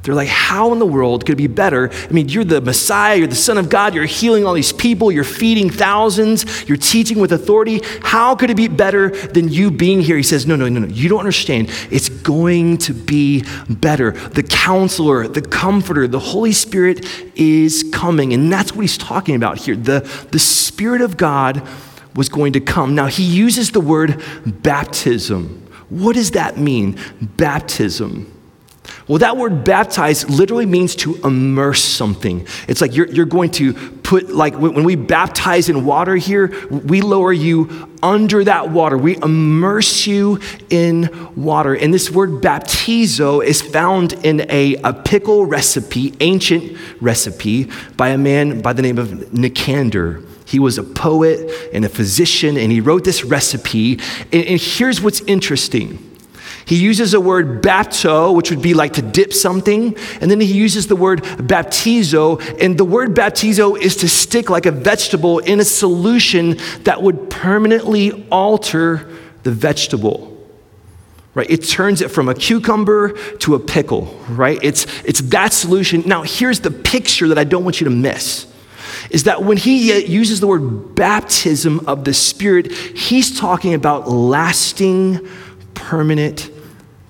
They're 0.04 0.16
like, 0.16 0.30
how 0.30 0.74
in 0.74 0.80
the 0.80 0.86
world 0.86 1.26
could 1.26 1.34
it 1.34 1.36
be 1.36 1.48
better? 1.48 1.92
I 1.92 2.12
mean, 2.12 2.28
you're 2.28 2.44
the 2.44 2.60
Messiah, 2.60 3.18
you're 3.18 3.28
the 3.28 3.36
Son 3.36 3.60
of 3.60 3.70
God, 3.70 3.94
you're 3.94 4.06
healing 4.06 4.46
all 4.46 4.54
these 4.54 4.74
people, 4.74 5.12
you're 5.12 5.24
feeding 5.24 5.70
thousands, 5.70 6.68
you're 6.68 6.78
teaching 6.78 7.20
with 7.20 7.32
authority. 7.32 7.82
How 8.02 8.36
could 8.36 8.50
it 8.50 8.58
be 8.58 8.68
better 8.68 9.10
than 9.10 9.50
you 9.50 9.70
being 9.70 10.02
here? 10.02 10.18
He 10.18 10.24
says, 10.24 10.48
no, 10.48 10.56
no, 10.56 10.68
no, 10.70 10.80
no, 10.80 10.88
you 10.88 11.08
don't 11.08 11.20
understand. 11.20 11.70
It's 11.92 12.10
going 12.10 12.78
to 12.80 12.94
be 12.94 13.44
better. 13.70 14.12
The 14.12 14.44
counselor, 14.44 15.28
the 15.28 15.42
comforter, 15.42 16.08
the 16.08 16.20
Holy 16.20 16.52
Spirit 16.52 17.06
is 17.36 17.86
coming. 17.94 18.34
And 18.34 18.52
that's 18.52 18.74
what 18.74 18.82
he's 18.82 18.98
talking 18.98 19.36
about 19.36 19.60
here. 19.60 19.76
The, 19.76 20.00
the 20.32 20.40
Spirit 20.40 21.02
of 21.02 21.16
God 21.16 21.68
was 22.16 22.28
going 22.28 22.54
to 22.54 22.60
come. 22.60 22.96
Now, 22.96 23.06
he 23.06 23.24
uses 23.24 23.72
the 23.72 23.82
word 23.82 24.22
baptism. 24.46 25.68
What 25.90 26.16
does 26.16 26.32
that 26.32 26.58
mean? 26.58 26.98
Baptism. 27.22 28.31
Well, 29.12 29.20
that 29.20 29.36
word 29.36 29.66
baptize 29.66 30.30
literally 30.30 30.66
means 30.66 30.96
to 30.96 31.16
immerse 31.16 31.84
something. 31.84 32.48
It's 32.70 32.80
like 32.80 32.96
you're, 32.96 33.10
you're 33.10 33.26
going 33.26 33.52
to 33.52 33.74
put, 33.74 34.30
like 34.30 34.56
when 34.56 34.86
we 34.86 34.96
baptize 34.96 35.68
in 35.68 35.84
water 35.84 36.16
here, 36.16 36.56
we 36.70 37.02
lower 37.02 37.34
you 37.34 37.90
under 38.02 38.42
that 38.46 38.70
water. 38.70 38.98
We 38.98 39.18
immerse 39.18 40.08
you 40.08 40.40
in 40.70 41.10
water. 41.36 41.76
And 41.76 41.94
this 41.94 42.10
word 42.10 42.42
baptizo 42.42 43.44
is 43.44 43.62
found 43.62 44.14
in 44.14 44.50
a, 44.50 44.76
a 44.76 44.94
pickle 44.94 45.46
recipe, 45.46 46.16
ancient 46.22 46.78
recipe, 47.02 47.70
by 47.98 48.12
a 48.12 48.18
man 48.18 48.62
by 48.62 48.72
the 48.72 48.82
name 48.82 48.98
of 48.98 49.10
Nicander. 49.10 50.26
He 50.46 50.58
was 50.58 50.78
a 50.78 50.84
poet 50.84 51.52
and 51.74 51.84
a 51.84 51.90
physician, 51.90 52.56
and 52.56 52.72
he 52.72 52.80
wrote 52.80 53.04
this 53.04 53.26
recipe. 53.26 54.00
and, 54.32 54.46
and 54.46 54.62
here's 54.62 55.02
what's 55.02 55.20
interesting 55.20 56.11
he 56.66 56.76
uses 56.76 57.14
a 57.14 57.22
word 57.22 57.62
bapto, 57.62 58.36
which 58.36 58.50
would 58.50 58.62
be 58.62 58.74
like 58.74 58.94
to 58.94 59.02
dip 59.02 59.34
something, 59.34 59.96
and 60.20 60.32
then 60.32 60.40
he 60.40 60.52
uses 60.52 60.88
the 60.88 60.96
word 60.96 61.24
baptizo, 61.24 62.40
and 62.62 62.78
the 62.78 62.86
word 62.86 63.14
baptizo 63.14 63.80
is 63.80 63.96
to 63.98 64.10
stick 64.10 64.50
like 64.50 64.66
a 64.66 64.72
vegetable 64.72 65.40
in 65.40 65.60
a 65.60 65.66
solution 65.66 66.58
that 66.84 67.02
would 67.02 67.30
permanently 67.30 68.28
alter 68.30 69.08
the 69.44 69.52
vegetable. 69.52 70.30
Right? 71.34 71.50
It 71.50 71.64
turns 71.64 72.02
it 72.02 72.12
from 72.12 72.28
a 72.28 72.34
cucumber 72.34 73.14
to 73.38 73.56
a 73.56 73.60
pickle, 73.60 74.20
right? 74.30 74.60
It's, 74.62 74.86
it's 75.06 75.22
that 75.22 75.54
solution. 75.54 76.04
Now, 76.06 76.24
here's 76.24 76.60
the 76.60 76.72
picture 76.72 77.30
that 77.30 77.38
I 77.38 77.46
don't 77.46 77.64
want 77.64 77.80
you 77.80 77.86
to 77.86 77.92
miss 77.92 78.48
is 79.10 79.24
that 79.24 79.44
when 79.44 79.58
he 79.58 79.92
uh, 79.92 79.98
uses 79.98 80.40
the 80.40 80.48
word 80.48 80.96
baptism 80.96 81.82
of 81.88 82.06
the 82.06 82.14
Spirit, 82.14 82.72
he's 82.72 83.38
talking 83.38 83.74
about 83.74 84.10
lasting, 84.10 85.28
permanent 85.82 86.50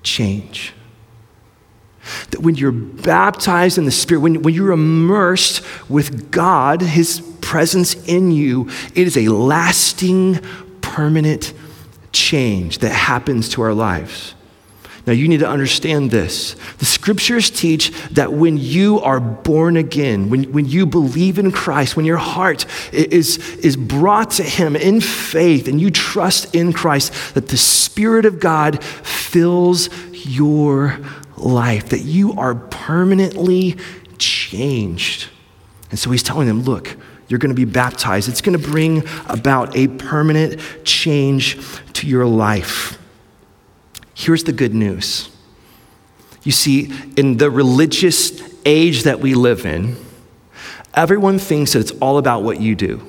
change. 0.01 0.73
That 2.31 2.41
when 2.41 2.55
you're 2.55 2.71
baptized 2.71 3.77
in 3.77 3.85
the 3.85 3.91
Spirit, 3.91 4.21
when, 4.21 4.41
when 4.41 4.53
you're 4.53 4.71
immersed 4.71 5.63
with 5.89 6.31
God, 6.31 6.81
His 6.81 7.21
presence 7.41 7.93
in 8.07 8.31
you, 8.31 8.69
it 8.95 9.05
is 9.07 9.17
a 9.17 9.27
lasting, 9.27 10.39
permanent 10.81 11.53
change 12.11 12.79
that 12.79 12.91
happens 12.91 13.49
to 13.49 13.61
our 13.61 13.73
lives. 13.73 14.33
Now, 15.07 15.13
you 15.13 15.27
need 15.27 15.39
to 15.39 15.47
understand 15.47 16.11
this. 16.11 16.55
The 16.77 16.85
scriptures 16.85 17.49
teach 17.49 17.91
that 18.11 18.33
when 18.33 18.57
you 18.57 18.99
are 18.99 19.19
born 19.19 19.75
again, 19.75 20.29
when, 20.29 20.51
when 20.51 20.67
you 20.67 20.85
believe 20.85 21.39
in 21.39 21.51
Christ, 21.51 21.95
when 21.95 22.05
your 22.05 22.17
heart 22.17 22.65
is, 22.93 23.37
is 23.57 23.75
brought 23.75 24.31
to 24.31 24.43
Him 24.43 24.75
in 24.75 25.01
faith 25.01 25.67
and 25.67 25.81
you 25.81 25.89
trust 25.89 26.53
in 26.53 26.71
Christ, 26.71 27.33
that 27.33 27.47
the 27.47 27.57
Spirit 27.57 28.25
of 28.25 28.39
God 28.39 28.83
fills 28.83 29.89
your 30.11 30.99
life, 31.35 31.89
that 31.89 32.01
you 32.01 32.33
are 32.33 32.53
permanently 32.53 33.77
changed. 34.19 35.29
And 35.89 35.97
so 35.97 36.11
He's 36.11 36.23
telling 36.23 36.47
them, 36.47 36.61
look, 36.61 36.95
you're 37.27 37.39
going 37.39 37.49
to 37.49 37.55
be 37.55 37.65
baptized. 37.65 38.29
It's 38.29 38.41
going 38.41 38.59
to 38.59 38.69
bring 38.69 39.03
about 39.25 39.75
a 39.75 39.87
permanent 39.87 40.61
change 40.83 41.57
to 41.93 42.05
your 42.05 42.27
life. 42.27 43.00
Here's 44.21 44.43
the 44.43 44.53
good 44.53 44.75
news. 44.75 45.31
You 46.43 46.51
see, 46.51 46.93
in 47.17 47.37
the 47.37 47.49
religious 47.49 48.39
age 48.67 49.01
that 49.01 49.19
we 49.19 49.33
live 49.33 49.65
in, 49.65 49.97
everyone 50.93 51.39
thinks 51.39 51.73
that 51.73 51.79
it's 51.79 51.91
all 51.93 52.19
about 52.19 52.43
what 52.43 52.61
you 52.61 52.75
do. 52.75 53.01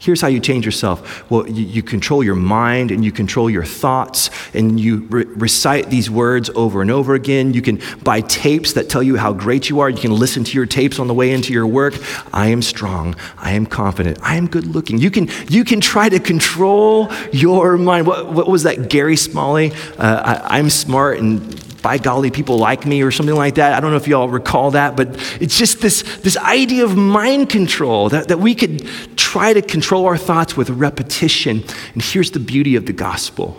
Here's 0.00 0.20
how 0.20 0.28
you 0.28 0.38
change 0.38 0.64
yourself. 0.64 1.28
Well, 1.28 1.48
you, 1.48 1.64
you, 1.64 1.82
control 1.82 2.22
your 2.22 2.36
mind 2.36 2.92
and 2.92 3.04
you 3.04 3.10
control 3.10 3.50
your 3.50 3.64
thoughts, 3.64 4.30
and 4.54 4.78
you 4.78 4.98
re- 5.10 5.24
recite 5.24 5.90
these 5.90 6.08
words 6.08 6.50
over 6.54 6.80
and 6.82 6.90
over 6.90 7.14
again. 7.14 7.52
You 7.52 7.62
can 7.62 7.80
buy 8.04 8.20
tapes 8.20 8.74
that 8.74 8.88
tell 8.88 9.02
you 9.02 9.16
how 9.16 9.32
great 9.32 9.68
you 9.68 9.80
are. 9.80 9.90
You 9.90 9.98
can 9.98 10.12
listen 10.12 10.44
to 10.44 10.52
your 10.54 10.66
tapes 10.66 11.00
on 11.00 11.08
the 11.08 11.14
way 11.14 11.32
into 11.32 11.52
your 11.52 11.66
work. 11.66 11.94
I 12.32 12.46
am 12.48 12.62
strong. 12.62 13.16
I 13.38 13.52
am 13.52 13.66
confident. 13.66 14.18
I 14.22 14.36
am 14.36 14.46
good 14.46 14.66
looking. 14.66 14.98
You 14.98 15.10
can, 15.10 15.28
you 15.48 15.64
can 15.64 15.80
try 15.80 16.08
to 16.08 16.20
control 16.20 17.12
your 17.32 17.76
mind. 17.76 18.06
What, 18.06 18.32
what 18.32 18.46
was 18.46 18.62
that, 18.62 18.88
Gary 18.88 19.16
Smalley? 19.16 19.72
Uh, 19.98 20.22
I, 20.24 20.58
I'm 20.58 20.70
smart 20.70 21.18
and 21.18 21.67
by 21.88 21.96
golly, 21.96 22.30
people 22.30 22.58
like 22.58 22.84
me 22.84 23.00
or 23.00 23.10
something 23.10 23.34
like 23.34 23.54
that. 23.54 23.72
I 23.72 23.80
don't 23.80 23.92
know 23.92 23.96
if 23.96 24.06
you 24.06 24.14
all 24.14 24.28
recall 24.28 24.72
that, 24.72 24.94
but 24.94 25.08
it's 25.40 25.56
just 25.56 25.80
this, 25.80 26.02
this 26.18 26.36
idea 26.36 26.84
of 26.84 26.98
mind 26.98 27.48
control 27.48 28.10
that, 28.10 28.28
that 28.28 28.38
we 28.40 28.54
could 28.54 28.86
try 29.16 29.54
to 29.54 29.62
control 29.62 30.04
our 30.04 30.18
thoughts 30.18 30.54
with 30.54 30.68
repetition. 30.68 31.64
And 31.94 32.02
here's 32.02 32.32
the 32.32 32.40
beauty 32.40 32.76
of 32.76 32.84
the 32.84 32.92
gospel. 32.92 33.56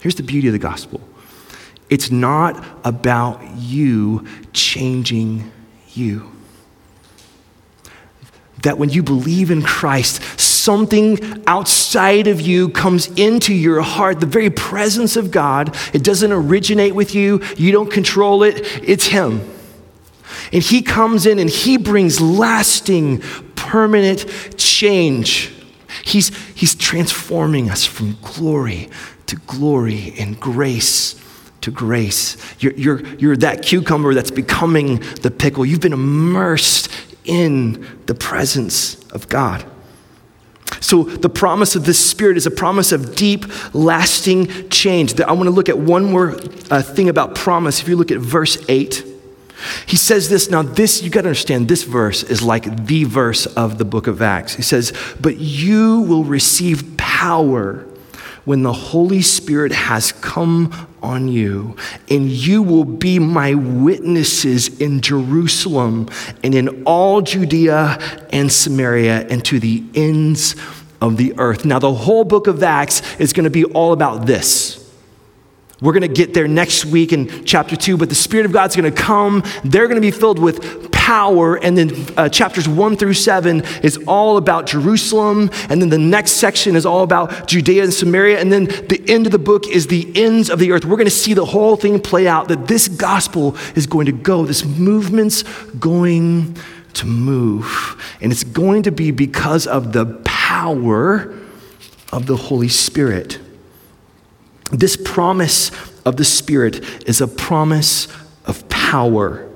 Here's 0.00 0.14
the 0.14 0.22
beauty 0.22 0.46
of 0.46 0.52
the 0.52 0.60
gospel. 0.60 1.00
It's 1.88 2.12
not 2.12 2.64
about 2.84 3.42
you 3.56 4.28
changing 4.52 5.50
you. 5.92 6.30
That 8.62 8.78
when 8.78 8.90
you 8.90 9.02
believe 9.02 9.50
in 9.50 9.62
Christ, 9.62 10.22
something 10.62 11.42
outside 11.46 12.26
of 12.26 12.40
you 12.40 12.68
comes 12.68 13.08
into 13.18 13.54
your 13.54 13.80
heart, 13.80 14.20
the 14.20 14.26
very 14.26 14.50
presence 14.50 15.16
of 15.16 15.30
God. 15.30 15.76
It 15.92 16.04
doesn't 16.04 16.32
originate 16.32 16.94
with 16.94 17.14
you, 17.14 17.42
you 17.56 17.72
don't 17.72 17.90
control 17.90 18.42
it, 18.42 18.60
it's 18.86 19.06
Him. 19.06 19.40
And 20.52 20.62
He 20.62 20.82
comes 20.82 21.26
in 21.26 21.38
and 21.38 21.50
He 21.50 21.76
brings 21.76 22.20
lasting, 22.20 23.20
permanent 23.56 24.56
change. 24.56 25.52
He's, 26.04 26.28
he's 26.54 26.74
transforming 26.74 27.70
us 27.70 27.84
from 27.84 28.16
glory 28.22 28.88
to 29.26 29.36
glory 29.36 30.14
and 30.18 30.38
grace 30.38 31.20
to 31.60 31.70
grace. 31.70 32.36
You're, 32.58 32.72
you're, 32.72 33.06
you're 33.16 33.36
that 33.38 33.62
cucumber 33.62 34.14
that's 34.14 34.30
becoming 34.30 35.00
the 35.20 35.30
pickle. 35.30 35.66
You've 35.66 35.80
been 35.80 35.92
immersed 35.92 36.90
in 37.24 37.86
the 38.06 38.14
presence 38.14 39.02
of 39.10 39.28
God. 39.28 39.64
So, 40.80 41.04
the 41.04 41.28
promise 41.28 41.76
of 41.76 41.84
this 41.84 41.98
Spirit 41.98 42.36
is 42.36 42.46
a 42.46 42.50
promise 42.50 42.90
of 42.92 43.14
deep, 43.14 43.44
lasting 43.74 44.70
change. 44.70 45.20
I 45.20 45.32
want 45.32 45.46
to 45.46 45.50
look 45.50 45.68
at 45.68 45.78
one 45.78 46.10
more 46.10 46.36
uh, 46.70 46.82
thing 46.82 47.08
about 47.08 47.34
promise. 47.34 47.80
If 47.82 47.88
you 47.88 47.96
look 47.96 48.10
at 48.10 48.18
verse 48.18 48.56
8, 48.68 49.04
he 49.86 49.96
says 49.96 50.28
this. 50.28 50.50
Now, 50.50 50.62
this, 50.62 51.02
you 51.02 51.10
got 51.10 51.22
to 51.22 51.28
understand, 51.28 51.68
this 51.68 51.84
verse 51.84 52.22
is 52.22 52.42
like 52.42 52.86
the 52.86 53.04
verse 53.04 53.46
of 53.46 53.78
the 53.78 53.84
book 53.84 54.06
of 54.06 54.22
Acts. 54.22 54.54
He 54.54 54.62
says, 54.62 54.92
But 55.20 55.36
you 55.36 56.00
will 56.02 56.24
receive 56.24 56.96
power 56.96 57.86
when 58.44 58.62
the 58.62 58.72
Holy 58.72 59.22
Spirit 59.22 59.72
has 59.72 60.12
come 60.12 60.88
on 61.02 61.28
you, 61.28 61.76
and 62.08 62.28
you 62.28 62.62
will 62.62 62.84
be 62.84 63.18
my 63.18 63.54
witnesses 63.54 64.80
in 64.80 65.00
Jerusalem 65.00 66.08
and 66.42 66.54
in 66.54 66.84
all 66.84 67.20
Judea 67.20 67.98
and 68.32 68.50
Samaria 68.50 69.26
and 69.28 69.44
to 69.46 69.58
the 69.60 69.82
ends 69.94 70.56
of 71.00 71.16
the 71.16 71.34
earth. 71.38 71.64
Now, 71.64 71.78
the 71.78 71.92
whole 71.92 72.24
book 72.24 72.46
of 72.46 72.62
Acts 72.62 73.02
is 73.18 73.32
going 73.32 73.44
to 73.44 73.50
be 73.50 73.64
all 73.64 73.92
about 73.92 74.26
this. 74.26 74.76
We're 75.80 75.92
going 75.94 76.02
to 76.02 76.08
get 76.08 76.34
there 76.34 76.46
next 76.46 76.84
week 76.84 77.12
in 77.12 77.44
chapter 77.46 77.74
two, 77.74 77.96
but 77.96 78.10
the 78.10 78.14
Spirit 78.14 78.44
of 78.44 78.52
God's 78.52 78.76
going 78.76 78.92
to 78.92 79.02
come. 79.02 79.42
They're 79.64 79.86
going 79.86 79.94
to 79.94 80.02
be 80.02 80.10
filled 80.10 80.38
with 80.38 80.92
power. 81.10 81.56
And 81.56 81.76
then 81.76 82.06
uh, 82.16 82.28
chapters 82.28 82.68
one 82.68 82.96
through 82.96 83.14
seven 83.14 83.64
is 83.82 83.96
all 84.06 84.36
about 84.36 84.66
Jerusalem. 84.66 85.50
And 85.68 85.82
then 85.82 85.88
the 85.88 85.98
next 85.98 86.34
section 86.34 86.76
is 86.76 86.86
all 86.86 87.02
about 87.02 87.48
Judea 87.48 87.82
and 87.82 87.92
Samaria. 87.92 88.38
And 88.38 88.52
then 88.52 88.66
the 88.66 89.02
end 89.08 89.26
of 89.26 89.32
the 89.32 89.38
book 89.40 89.66
is 89.66 89.88
the 89.88 90.08
ends 90.14 90.50
of 90.50 90.60
the 90.60 90.70
earth. 90.70 90.84
We're 90.84 90.96
going 90.96 91.06
to 91.06 91.10
see 91.10 91.34
the 91.34 91.46
whole 91.46 91.74
thing 91.74 91.98
play 92.00 92.28
out 92.28 92.46
that 92.46 92.68
this 92.68 92.86
gospel 92.86 93.56
is 93.74 93.88
going 93.88 94.06
to 94.06 94.12
go, 94.12 94.46
this 94.46 94.64
movement's 94.64 95.42
going 95.80 96.56
to 96.94 97.06
move. 97.06 98.16
And 98.20 98.30
it's 98.30 98.44
going 98.44 98.84
to 98.84 98.92
be 98.92 99.10
because 99.10 99.66
of 99.66 99.92
the 99.92 100.06
power 100.24 101.36
of 102.12 102.26
the 102.26 102.36
Holy 102.36 102.68
Spirit. 102.68 103.40
This 104.70 104.96
promise 104.96 105.72
of 106.06 106.18
the 106.18 106.24
Spirit 106.24 107.08
is 107.08 107.20
a 107.20 107.26
promise 107.26 108.06
of 108.46 108.68
power. 108.68 109.49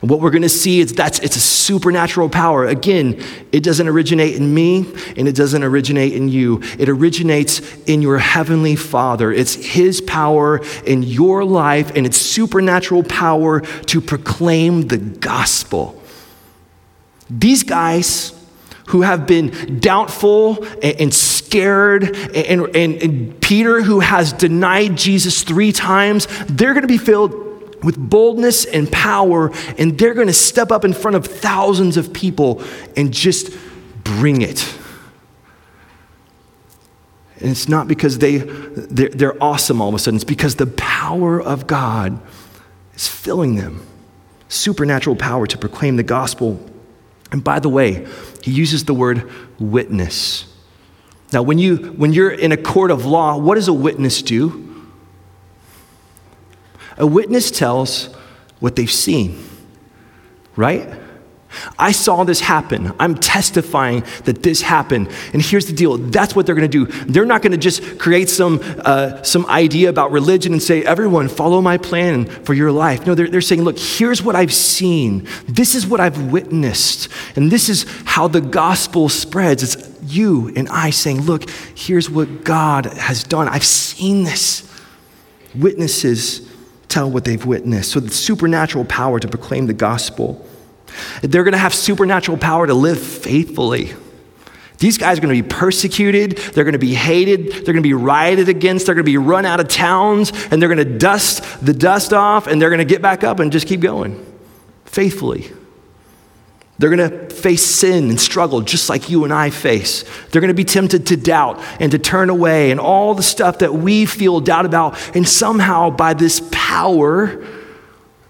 And 0.00 0.10
what 0.10 0.20
we're 0.20 0.30
going 0.30 0.42
to 0.42 0.48
see 0.48 0.80
is 0.80 0.94
that 0.94 1.22
it's 1.22 1.36
a 1.36 1.40
supernatural 1.40 2.28
power. 2.28 2.66
Again, 2.66 3.22
it 3.52 3.62
doesn't 3.62 3.88
originate 3.88 4.36
in 4.36 4.52
me 4.52 4.86
and 5.16 5.26
it 5.26 5.34
doesn't 5.34 5.62
originate 5.62 6.12
in 6.12 6.28
you. 6.28 6.60
It 6.78 6.88
originates 6.88 7.60
in 7.84 8.02
your 8.02 8.18
heavenly 8.18 8.76
Father. 8.76 9.32
It's 9.32 9.54
his 9.54 10.00
power 10.00 10.60
in 10.84 11.02
your 11.02 11.44
life 11.44 11.92
and 11.96 12.04
it's 12.04 12.18
supernatural 12.18 13.04
power 13.04 13.60
to 13.60 14.00
proclaim 14.00 14.82
the 14.82 14.98
gospel. 14.98 16.02
These 17.30 17.62
guys 17.62 18.32
who 18.88 19.02
have 19.02 19.26
been 19.26 19.80
doubtful 19.80 20.64
and, 20.82 21.12
scared, 21.12 22.16
and, 22.36 22.76
and, 22.76 23.02
and 23.02 23.40
Peter, 23.40 23.82
who 23.82 24.00
has 24.00 24.32
denied 24.32 24.96
Jesus 24.96 25.42
three 25.42 25.72
times, 25.72 26.28
they're 26.46 26.72
going 26.72 26.82
to 26.82 26.88
be 26.88 26.98
filled 26.98 27.55
with 27.82 27.96
boldness 27.98 28.64
and 28.64 28.90
power, 28.90 29.50
and 29.78 29.98
they're 29.98 30.14
going 30.14 30.26
to 30.26 30.32
step 30.32 30.70
up 30.70 30.84
in 30.84 30.92
front 30.92 31.16
of 31.16 31.26
thousands 31.26 31.96
of 31.96 32.12
people 32.12 32.62
and 32.96 33.12
just 33.12 33.56
bring 34.04 34.42
it. 34.42 34.76
And 37.40 37.50
it's 37.50 37.68
not 37.68 37.86
because 37.86 38.18
they, 38.18 38.38
they're, 38.38 39.10
they're 39.10 39.42
awesome 39.42 39.80
all 39.82 39.88
of 39.88 39.94
a 39.94 39.98
sudden, 39.98 40.16
it's 40.16 40.24
because 40.24 40.56
the 40.56 40.66
power 40.66 41.40
of 41.40 41.66
God 41.66 42.18
is 42.94 43.06
filling 43.06 43.56
them. 43.56 43.86
Supernatural 44.48 45.16
power 45.16 45.46
to 45.46 45.58
proclaim 45.58 45.96
the 45.96 46.02
gospel. 46.02 46.64
And 47.32 47.44
by 47.44 47.58
the 47.58 47.68
way, 47.68 48.06
he 48.42 48.52
uses 48.52 48.84
the 48.84 48.94
word 48.94 49.30
witness. 49.58 50.52
Now, 51.32 51.42
when, 51.42 51.58
you, 51.58 51.76
when 51.76 52.12
you're 52.12 52.30
in 52.30 52.52
a 52.52 52.56
court 52.56 52.90
of 52.90 53.04
law, 53.04 53.36
what 53.36 53.56
does 53.56 53.68
a 53.68 53.72
witness 53.72 54.22
do? 54.22 54.75
A 56.98 57.06
witness 57.06 57.50
tells 57.50 58.06
what 58.60 58.76
they've 58.76 58.90
seen, 58.90 59.38
right? 60.56 60.88
I 61.78 61.92
saw 61.92 62.24
this 62.24 62.40
happen. 62.40 62.92
I'm 62.98 63.14
testifying 63.14 64.04
that 64.24 64.42
this 64.42 64.62
happened. 64.62 65.08
And 65.32 65.42
here's 65.42 65.66
the 65.66 65.72
deal 65.72 65.96
that's 65.96 66.34
what 66.34 66.46
they're 66.46 66.54
going 66.54 66.70
to 66.70 66.86
do. 66.86 66.92
They're 67.04 67.26
not 67.26 67.42
going 67.42 67.52
to 67.52 67.58
just 67.58 67.98
create 67.98 68.28
some, 68.28 68.60
uh, 68.62 69.22
some 69.22 69.46
idea 69.46 69.88
about 69.88 70.12
religion 70.12 70.52
and 70.52 70.62
say, 70.62 70.84
everyone, 70.84 71.28
follow 71.28 71.60
my 71.60 71.78
plan 71.78 72.26
for 72.26 72.54
your 72.54 72.72
life. 72.72 73.06
No, 73.06 73.14
they're, 73.14 73.28
they're 73.28 73.40
saying, 73.40 73.62
look, 73.62 73.78
here's 73.78 74.22
what 74.22 74.36
I've 74.36 74.52
seen. 74.52 75.26
This 75.48 75.74
is 75.74 75.86
what 75.86 76.00
I've 76.00 76.30
witnessed. 76.30 77.08
And 77.36 77.50
this 77.50 77.68
is 77.68 77.86
how 78.04 78.28
the 78.28 78.40
gospel 78.40 79.08
spreads. 79.08 79.62
It's 79.62 79.90
you 80.02 80.52
and 80.56 80.68
I 80.68 80.90
saying, 80.90 81.22
look, 81.22 81.48
here's 81.74 82.10
what 82.10 82.44
God 82.44 82.86
has 82.86 83.22
done. 83.24 83.48
I've 83.48 83.64
seen 83.64 84.24
this. 84.24 84.62
Witnesses 85.54 86.45
tell 86.88 87.10
what 87.10 87.24
they've 87.24 87.44
witnessed. 87.44 87.92
So 87.92 88.00
the 88.00 88.10
supernatural 88.10 88.84
power 88.84 89.18
to 89.20 89.28
proclaim 89.28 89.66
the 89.66 89.74
gospel. 89.74 90.46
They're 91.22 91.44
going 91.44 91.52
to 91.52 91.58
have 91.58 91.74
supernatural 91.74 92.38
power 92.38 92.66
to 92.66 92.74
live 92.74 93.00
faithfully. 93.00 93.94
These 94.78 94.98
guys 94.98 95.18
are 95.18 95.22
going 95.22 95.34
to 95.34 95.42
be 95.42 95.48
persecuted. 95.48 96.36
They're 96.36 96.64
going 96.64 96.72
to 96.72 96.78
be 96.78 96.94
hated. 96.94 97.52
They're 97.52 97.72
going 97.72 97.76
to 97.76 97.82
be 97.82 97.94
rioted 97.94 98.48
against. 98.48 98.86
They're 98.86 98.94
going 98.94 99.06
to 99.06 99.10
be 99.10 99.16
run 99.16 99.46
out 99.46 99.58
of 99.58 99.68
towns. 99.68 100.32
And 100.50 100.60
they're 100.60 100.68
going 100.68 100.86
to 100.86 100.98
dust 100.98 101.64
the 101.64 101.72
dust 101.72 102.12
off. 102.12 102.46
And 102.46 102.60
they're 102.60 102.68
going 102.68 102.78
to 102.78 102.84
get 102.84 103.00
back 103.00 103.24
up 103.24 103.40
and 103.40 103.50
just 103.50 103.66
keep 103.66 103.80
going 103.80 104.24
faithfully. 104.84 105.50
They're 106.78 106.94
going 106.94 107.10
to 107.10 107.34
face 107.34 107.64
sin 107.64 108.10
and 108.10 108.20
struggle 108.20 108.60
just 108.60 108.90
like 108.90 109.08
you 109.08 109.24
and 109.24 109.32
I 109.32 109.48
face. 109.50 110.04
They're 110.28 110.42
going 110.42 110.48
to 110.48 110.54
be 110.54 110.64
tempted 110.64 111.06
to 111.06 111.16
doubt 111.16 111.58
and 111.80 111.90
to 111.92 111.98
turn 111.98 112.28
away 112.28 112.70
and 112.70 112.78
all 112.78 113.14
the 113.14 113.22
stuff 113.22 113.60
that 113.60 113.72
we 113.72 114.04
feel 114.04 114.40
doubt 114.40 114.66
about. 114.66 115.16
And 115.16 115.26
somehow, 115.26 115.88
by 115.88 116.12
this 116.12 116.46
power, 116.52 117.28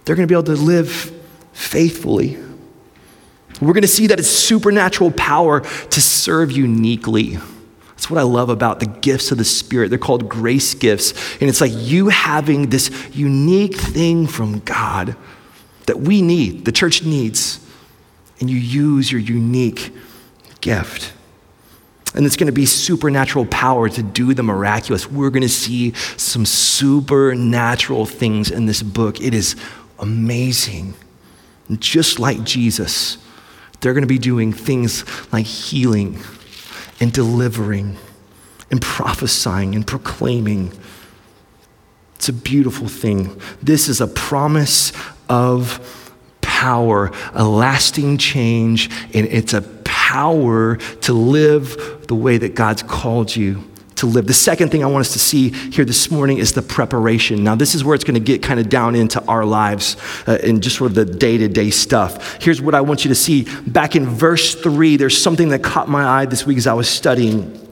they're 0.04 0.14
going 0.14 0.28
to 0.28 0.32
be 0.32 0.34
able 0.34 0.44
to 0.44 0.54
live 0.54 1.12
faithfully. 1.52 2.38
We're 3.60 3.72
going 3.72 3.82
to 3.82 3.88
see 3.88 4.06
that 4.08 4.20
it's 4.20 4.28
supernatural 4.28 5.10
power 5.12 5.60
to 5.60 6.00
serve 6.00 6.52
uniquely. 6.52 7.38
That's 7.88 8.10
what 8.10 8.18
I 8.18 8.22
love 8.22 8.50
about 8.50 8.78
the 8.78 8.86
gifts 8.86 9.32
of 9.32 9.38
the 9.38 9.44
Spirit. 9.44 9.88
They're 9.88 9.98
called 9.98 10.28
grace 10.28 10.74
gifts. 10.74 11.12
And 11.40 11.48
it's 11.48 11.60
like 11.60 11.72
you 11.74 12.10
having 12.10 12.68
this 12.68 12.90
unique 13.12 13.74
thing 13.74 14.28
from 14.28 14.60
God 14.60 15.16
that 15.86 15.98
we 15.98 16.22
need, 16.22 16.64
the 16.64 16.72
church 16.72 17.02
needs 17.02 17.65
and 18.40 18.50
you 18.50 18.56
use 18.56 19.10
your 19.10 19.20
unique 19.20 19.92
gift. 20.60 21.12
And 22.14 22.24
it's 22.24 22.36
going 22.36 22.46
to 22.46 22.52
be 22.52 22.66
supernatural 22.66 23.44
power 23.46 23.88
to 23.90 24.02
do 24.02 24.32
the 24.32 24.42
miraculous. 24.42 25.10
We're 25.10 25.30
going 25.30 25.42
to 25.42 25.48
see 25.48 25.92
some 26.16 26.46
supernatural 26.46 28.06
things 28.06 28.50
in 28.50 28.66
this 28.66 28.82
book. 28.82 29.20
It 29.20 29.34
is 29.34 29.54
amazing. 29.98 30.94
And 31.68 31.80
just 31.80 32.18
like 32.18 32.42
Jesus, 32.42 33.18
they're 33.80 33.92
going 33.92 34.02
to 34.02 34.08
be 34.08 34.18
doing 34.18 34.52
things 34.52 35.04
like 35.32 35.46
healing 35.46 36.18
and 37.00 37.12
delivering 37.12 37.96
and 38.70 38.80
prophesying 38.80 39.74
and 39.74 39.86
proclaiming. 39.86 40.72
It's 42.14 42.30
a 42.30 42.32
beautiful 42.32 42.88
thing. 42.88 43.38
This 43.62 43.88
is 43.88 44.00
a 44.00 44.06
promise 44.06 44.92
of 45.28 46.05
power, 46.56 47.12
a 47.34 47.44
lasting 47.44 48.16
change, 48.16 48.88
and 49.12 49.26
it's 49.26 49.52
a 49.52 49.60
power 49.84 50.76
to 50.76 51.12
live 51.12 52.06
the 52.08 52.14
way 52.14 52.38
that 52.38 52.54
God's 52.54 52.82
called 52.82 53.36
you 53.36 53.62
to 53.96 54.06
live. 54.06 54.26
The 54.26 54.32
second 54.32 54.70
thing 54.70 54.82
I 54.82 54.86
want 54.86 55.02
us 55.02 55.12
to 55.12 55.18
see 55.18 55.50
here 55.50 55.84
this 55.84 56.10
morning 56.10 56.38
is 56.38 56.52
the 56.52 56.62
preparation. 56.62 57.44
Now, 57.44 57.56
this 57.56 57.74
is 57.74 57.84
where 57.84 57.94
it's 57.94 58.04
going 58.04 58.14
to 58.14 58.20
get 58.20 58.42
kind 58.42 58.58
of 58.58 58.70
down 58.70 58.94
into 58.94 59.22
our 59.26 59.44
lives 59.44 59.98
uh, 60.26 60.38
and 60.42 60.62
just 60.62 60.76
sort 60.76 60.92
of 60.92 60.94
the 60.94 61.04
day 61.04 61.36
to 61.36 61.48
day 61.48 61.68
stuff. 61.68 62.42
Here's 62.42 62.62
what 62.62 62.74
I 62.74 62.80
want 62.80 63.04
you 63.04 63.10
to 63.10 63.14
see. 63.14 63.46
Back 63.66 63.94
in 63.94 64.06
verse 64.06 64.54
three, 64.54 64.96
there's 64.96 65.20
something 65.20 65.50
that 65.50 65.62
caught 65.62 65.90
my 65.90 66.04
eye 66.04 66.24
this 66.24 66.46
week 66.46 66.56
as 66.56 66.66
I 66.66 66.72
was 66.72 66.88
studying. 66.88 67.65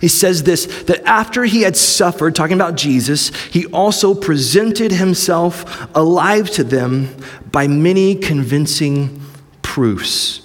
He 0.00 0.08
says 0.08 0.42
this 0.42 0.66
that 0.84 1.02
after 1.04 1.44
he 1.44 1.62
had 1.62 1.76
suffered, 1.76 2.34
talking 2.34 2.54
about 2.54 2.76
Jesus, 2.76 3.34
he 3.46 3.66
also 3.66 4.14
presented 4.14 4.92
himself 4.92 5.88
alive 5.94 6.50
to 6.50 6.64
them 6.64 7.16
by 7.50 7.66
many 7.66 8.14
convincing 8.14 9.20
proofs. 9.62 10.40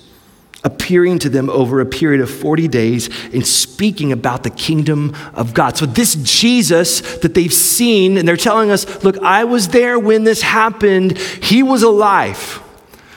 appearing 0.61 1.17
to 1.19 1.29
them 1.29 1.49
over 1.49 1.79
a 1.79 1.85
period 1.85 2.19
of 2.19 2.29
40 2.29 2.67
days 2.67 3.09
and 3.33 3.47
speaking 3.47 4.11
about 4.11 4.43
the 4.43 4.49
kingdom 4.49 5.15
of 5.33 5.53
God. 5.53 5.77
So, 5.77 5.85
this 5.85 6.15
Jesus 6.15 6.99
that 7.19 7.33
they've 7.33 7.53
seen, 7.53 8.17
and 8.17 8.27
they're 8.27 8.35
telling 8.35 8.69
us, 8.69 9.01
look, 9.01 9.17
I 9.19 9.45
was 9.45 9.69
there 9.69 9.97
when 9.97 10.25
this 10.25 10.41
happened, 10.41 11.17
he 11.17 11.63
was 11.63 11.81
alive. 11.81 12.61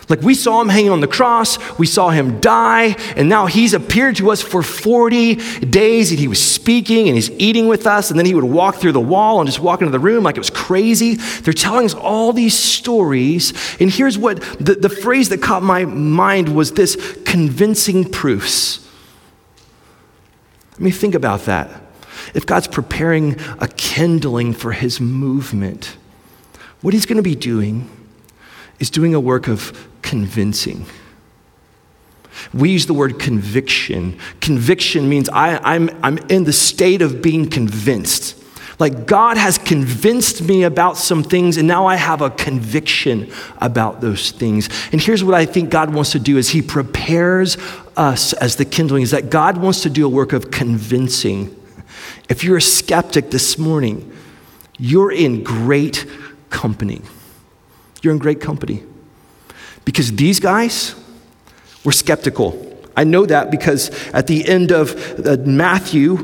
Like 0.08 0.20
we 0.20 0.34
saw 0.34 0.60
him 0.60 0.68
hanging 0.68 0.90
on 0.90 1.00
the 1.00 1.06
cross, 1.06 1.58
we 1.78 1.86
saw 1.86 2.10
him 2.10 2.40
die, 2.40 2.96
and 3.16 3.28
now 3.28 3.46
he's 3.46 3.72
appeared 3.72 4.16
to 4.16 4.30
us 4.30 4.42
for 4.42 4.62
40 4.62 5.36
days 5.60 6.10
and 6.10 6.18
he 6.18 6.28
was 6.28 6.42
speaking 6.42 7.08
and 7.08 7.16
he's 7.16 7.30
eating 7.32 7.68
with 7.68 7.86
us, 7.86 8.10
and 8.10 8.18
then 8.18 8.26
he 8.26 8.34
would 8.34 8.44
walk 8.44 8.76
through 8.76 8.92
the 8.92 9.00
wall 9.00 9.40
and 9.40 9.48
just 9.48 9.60
walk 9.60 9.80
into 9.80 9.92
the 9.92 10.00
room 10.00 10.24
like 10.24 10.36
it 10.36 10.40
was 10.40 10.50
crazy. 10.50 11.14
They're 11.14 11.52
telling 11.52 11.86
us 11.86 11.94
all 11.94 12.32
these 12.32 12.58
stories, 12.58 13.52
and 13.80 13.90
here's 13.90 14.18
what 14.18 14.40
the, 14.58 14.74
the 14.74 14.88
phrase 14.88 15.28
that 15.30 15.40
caught 15.40 15.62
my 15.62 15.84
mind 15.84 16.54
was 16.54 16.72
this 16.72 16.96
convincing 17.24 18.04
proofs. 18.10 18.86
Let 20.72 20.80
me 20.80 20.90
think 20.90 21.14
about 21.14 21.42
that. 21.42 21.80
If 22.34 22.46
God's 22.46 22.66
preparing 22.66 23.38
a 23.60 23.68
kindling 23.68 24.52
for 24.52 24.72
his 24.72 25.00
movement, 25.00 25.96
what 26.80 26.94
he's 26.94 27.06
going 27.06 27.16
to 27.16 27.22
be 27.22 27.36
doing 27.36 27.88
is 28.80 28.90
doing 28.90 29.14
a 29.14 29.20
work 29.20 29.48
of 29.48 29.88
convincing. 30.12 30.84
We 32.52 32.68
use 32.68 32.84
the 32.84 32.92
word 32.92 33.18
conviction. 33.18 34.18
Conviction 34.42 35.08
means 35.08 35.30
I, 35.30 35.54
am 35.74 35.88
I'm, 35.88 36.18
I'm 36.18 36.18
in 36.28 36.44
the 36.44 36.52
state 36.52 37.00
of 37.00 37.22
being 37.22 37.48
convinced. 37.48 38.38
Like 38.78 39.06
God 39.06 39.38
has 39.38 39.56
convinced 39.56 40.42
me 40.42 40.64
about 40.64 40.98
some 40.98 41.22
things, 41.22 41.56
and 41.56 41.66
now 41.66 41.86
I 41.86 41.96
have 41.96 42.20
a 42.20 42.28
conviction 42.28 43.32
about 43.56 44.02
those 44.02 44.32
things. 44.32 44.68
And 44.92 45.00
here's 45.00 45.24
what 45.24 45.32
I 45.34 45.46
think 45.46 45.70
God 45.70 45.94
wants 45.94 46.12
to 46.12 46.18
do 46.18 46.36
is 46.36 46.50
He 46.50 46.60
prepares 46.60 47.56
us 47.96 48.34
as 48.34 48.56
the 48.56 48.66
kindling, 48.66 49.04
is 49.04 49.12
that 49.12 49.30
God 49.30 49.56
wants 49.56 49.80
to 49.84 49.88
do 49.88 50.04
a 50.04 50.10
work 50.10 50.34
of 50.34 50.50
convincing. 50.50 51.56
If 52.28 52.44
you're 52.44 52.58
a 52.58 52.62
skeptic 52.62 53.30
this 53.30 53.56
morning, 53.56 54.14
you're 54.78 55.10
in 55.10 55.42
great 55.42 56.04
company. 56.50 57.00
You're 58.02 58.12
in 58.12 58.18
great 58.18 58.42
company. 58.42 58.82
Because 59.84 60.12
these 60.12 60.40
guys 60.40 60.94
were 61.84 61.92
skeptical. 61.92 62.68
I 62.96 63.04
know 63.04 63.26
that 63.26 63.50
because 63.50 63.90
at 64.12 64.26
the 64.26 64.46
end 64.46 64.70
of 64.70 65.26
uh, 65.26 65.36
Matthew, 65.44 66.16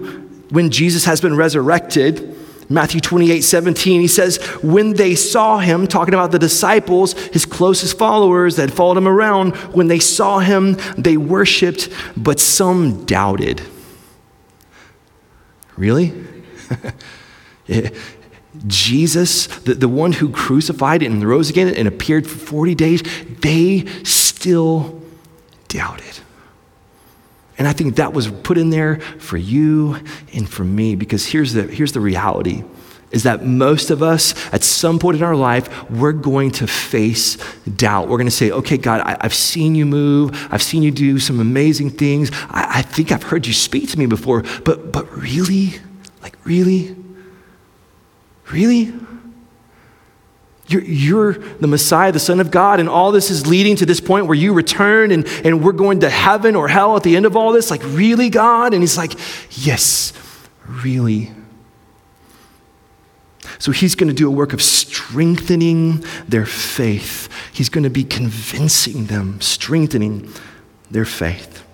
when 0.50 0.70
Jesus 0.70 1.04
has 1.04 1.20
been 1.20 1.36
resurrected, 1.36 2.36
Matthew 2.70 3.00
28 3.00 3.40
17, 3.40 4.00
he 4.00 4.08
says, 4.08 4.36
When 4.62 4.92
they 4.92 5.14
saw 5.14 5.58
him, 5.58 5.86
talking 5.86 6.12
about 6.12 6.32
the 6.32 6.38
disciples, 6.38 7.14
his 7.14 7.46
closest 7.46 7.96
followers 7.96 8.56
that 8.56 8.70
followed 8.70 8.98
him 8.98 9.08
around, 9.08 9.56
when 9.74 9.88
they 9.88 9.98
saw 9.98 10.38
him, 10.38 10.76
they 10.98 11.16
worshiped, 11.16 11.88
but 12.16 12.38
some 12.38 13.06
doubted. 13.06 13.62
Really? 15.76 16.12
Jesus, 18.66 19.46
the, 19.46 19.74
the 19.74 19.88
one 19.88 20.12
who 20.12 20.30
crucified 20.30 21.02
and 21.02 21.22
rose 21.22 21.50
again 21.50 21.74
and 21.74 21.86
appeared 21.86 22.26
for 22.26 22.38
40 22.38 22.74
days, 22.74 23.02
they 23.40 23.84
still 24.04 25.00
doubted. 25.68 26.04
And 27.58 27.66
I 27.66 27.72
think 27.72 27.96
that 27.96 28.12
was 28.12 28.28
put 28.30 28.56
in 28.56 28.70
there 28.70 29.00
for 29.18 29.36
you 29.36 29.98
and 30.32 30.48
for 30.48 30.64
me 30.64 30.94
because 30.94 31.26
here's 31.26 31.52
the, 31.52 31.62
here's 31.64 31.92
the 31.92 32.00
reality 32.00 32.62
is 33.10 33.22
that 33.22 33.44
most 33.44 33.90
of 33.90 34.02
us, 34.02 34.34
at 34.52 34.62
some 34.62 34.98
point 34.98 35.16
in 35.16 35.22
our 35.22 35.34
life, 35.34 35.90
we're 35.90 36.12
going 36.12 36.50
to 36.50 36.66
face 36.66 37.36
doubt. 37.64 38.06
We're 38.06 38.18
going 38.18 38.26
to 38.26 38.30
say, 38.30 38.50
okay, 38.50 38.76
God, 38.76 39.00
I, 39.00 39.16
have 39.22 39.32
seen 39.32 39.74
you 39.74 39.86
move. 39.86 40.48
I've 40.50 40.62
seen 40.62 40.82
you 40.82 40.90
do 40.90 41.18
some 41.18 41.40
amazing 41.40 41.90
things. 41.90 42.30
I, 42.50 42.78
I 42.78 42.82
think 42.82 43.10
I've 43.10 43.22
heard 43.22 43.46
you 43.46 43.54
speak 43.54 43.88
to 43.90 43.98
me 43.98 44.04
before, 44.04 44.44
but, 44.64 44.92
but 44.92 45.10
really? 45.16 45.80
Like, 46.22 46.36
really? 46.44 46.94
Really? 48.50 48.92
You're, 50.66 50.82
you're, 50.82 51.32
the 51.32 51.66
Messiah, 51.66 52.12
the 52.12 52.18
Son 52.18 52.40
of 52.40 52.50
God, 52.50 52.78
and 52.78 52.88
all 52.88 53.10
this 53.10 53.30
is 53.30 53.46
leading 53.46 53.76
to 53.76 53.86
this 53.86 54.00
point 54.00 54.26
where 54.26 54.36
you 54.36 54.52
return 54.52 55.10
and, 55.12 55.26
and 55.44 55.64
we're 55.64 55.72
going 55.72 56.00
to 56.00 56.10
heaven 56.10 56.54
or 56.54 56.68
hell 56.68 56.96
at 56.96 57.02
the 57.02 57.16
end 57.16 57.24
of 57.24 57.36
all 57.36 57.52
this? 57.52 57.70
Like, 57.70 57.82
really, 57.84 58.28
God? 58.28 58.74
And 58.74 58.82
he's 58.82 58.98
like, 58.98 59.14
yes, 59.50 60.12
really. 60.66 61.30
So 63.58 63.72
he's 63.72 63.94
going 63.94 64.08
to 64.08 64.14
do 64.14 64.28
a 64.28 64.30
work 64.30 64.52
of 64.52 64.62
strengthening 64.62 66.04
their 66.28 66.46
faith. 66.46 67.28
He's 67.52 67.70
going 67.70 67.84
to 67.84 67.90
be 67.90 68.04
convincing 68.04 69.06
them, 69.06 69.40
strengthening 69.40 70.30
their 70.90 71.06
faith. 71.06 71.64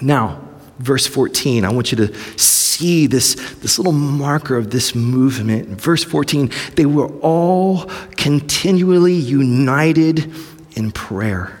Now, 0.00 0.47
verse 0.78 1.06
14, 1.06 1.64
I 1.64 1.72
want 1.72 1.92
you 1.92 1.96
to 2.06 2.14
see 2.38 3.06
this, 3.06 3.34
this 3.56 3.78
little 3.78 3.92
marker 3.92 4.56
of 4.56 4.70
this 4.70 4.94
movement. 4.94 5.68
verse 5.68 6.04
14, 6.04 6.50
they 6.76 6.86
were 6.86 7.08
all 7.18 7.84
continually 8.16 9.14
united 9.14 10.32
in 10.76 10.92
prayer, 10.92 11.58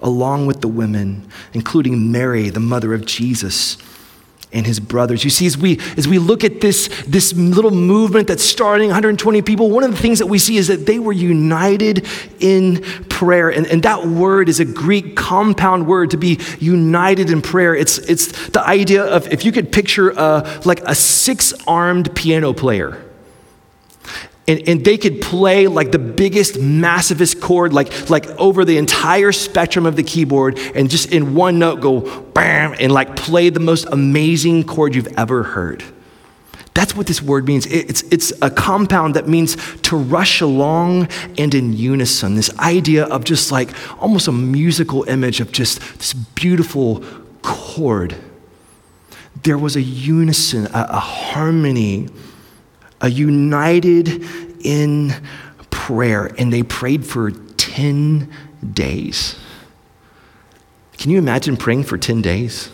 along 0.00 0.46
with 0.46 0.60
the 0.60 0.68
women, 0.68 1.28
including 1.52 2.12
Mary, 2.12 2.48
the 2.50 2.60
mother 2.60 2.94
of 2.94 3.04
Jesus 3.04 3.76
and 4.56 4.66
his 4.66 4.80
brothers. 4.80 5.22
You 5.22 5.30
see, 5.30 5.46
as 5.46 5.58
we, 5.58 5.78
as 5.96 6.08
we 6.08 6.18
look 6.18 6.42
at 6.42 6.60
this, 6.60 6.88
this 7.06 7.34
little 7.34 7.70
movement 7.70 8.26
that's 8.28 8.42
starting, 8.42 8.88
120 8.88 9.42
people, 9.42 9.70
one 9.70 9.84
of 9.84 9.90
the 9.90 9.96
things 9.96 10.18
that 10.18 10.26
we 10.26 10.38
see 10.38 10.56
is 10.56 10.68
that 10.68 10.86
they 10.86 10.98
were 10.98 11.12
united 11.12 12.06
in 12.40 12.82
prayer. 13.10 13.50
And, 13.50 13.66
and 13.66 13.82
that 13.82 14.06
word 14.06 14.48
is 14.48 14.58
a 14.58 14.64
Greek 14.64 15.14
compound 15.14 15.86
word 15.86 16.10
to 16.12 16.16
be 16.16 16.40
united 16.58 17.30
in 17.30 17.42
prayer. 17.42 17.74
It's, 17.74 17.98
it's 17.98 18.48
the 18.48 18.66
idea 18.66 19.04
of 19.04 19.30
if 19.32 19.44
you 19.44 19.52
could 19.52 19.70
picture 19.70 20.10
a, 20.10 20.60
like 20.64 20.80
a 20.84 20.94
six 20.94 21.52
armed 21.66 22.14
piano 22.16 22.52
player. 22.54 23.05
And, 24.48 24.68
and 24.68 24.84
they 24.84 24.96
could 24.96 25.20
play 25.20 25.66
like 25.66 25.90
the 25.90 25.98
biggest, 25.98 26.54
massivest 26.54 27.40
chord, 27.40 27.72
like, 27.72 28.08
like 28.08 28.26
over 28.38 28.64
the 28.64 28.78
entire 28.78 29.32
spectrum 29.32 29.86
of 29.86 29.96
the 29.96 30.04
keyboard, 30.04 30.58
and 30.74 30.88
just 30.88 31.12
in 31.12 31.34
one 31.34 31.58
note 31.58 31.80
go 31.80 32.20
bam, 32.20 32.74
and 32.78 32.92
like 32.92 33.16
play 33.16 33.50
the 33.50 33.60
most 33.60 33.86
amazing 33.90 34.62
chord 34.64 34.94
you've 34.94 35.12
ever 35.18 35.42
heard. 35.42 35.82
That's 36.74 36.94
what 36.94 37.06
this 37.06 37.22
word 37.22 37.46
means. 37.48 37.64
It's, 37.66 38.02
it's 38.12 38.34
a 38.42 38.50
compound 38.50 39.16
that 39.16 39.26
means 39.26 39.56
to 39.82 39.96
rush 39.96 40.42
along 40.42 41.08
and 41.38 41.54
in 41.54 41.72
unison. 41.72 42.34
This 42.34 42.56
idea 42.58 43.06
of 43.06 43.24
just 43.24 43.50
like 43.50 43.70
almost 43.98 44.28
a 44.28 44.32
musical 44.32 45.04
image 45.04 45.40
of 45.40 45.52
just 45.52 45.80
this 45.98 46.12
beautiful 46.12 47.02
chord. 47.40 48.14
There 49.42 49.56
was 49.56 49.74
a 49.74 49.80
unison, 49.80 50.66
a, 50.66 50.86
a 50.90 51.00
harmony 51.00 52.10
a 53.00 53.08
united 53.08 54.24
in 54.64 55.12
prayer, 55.70 56.26
and 56.38 56.52
they 56.52 56.62
prayed 56.62 57.04
for 57.06 57.30
10 57.30 58.30
days. 58.72 59.36
Can 60.98 61.10
you 61.10 61.18
imagine 61.18 61.56
praying 61.56 61.84
for 61.84 61.98
10 61.98 62.22
days? 62.22 62.70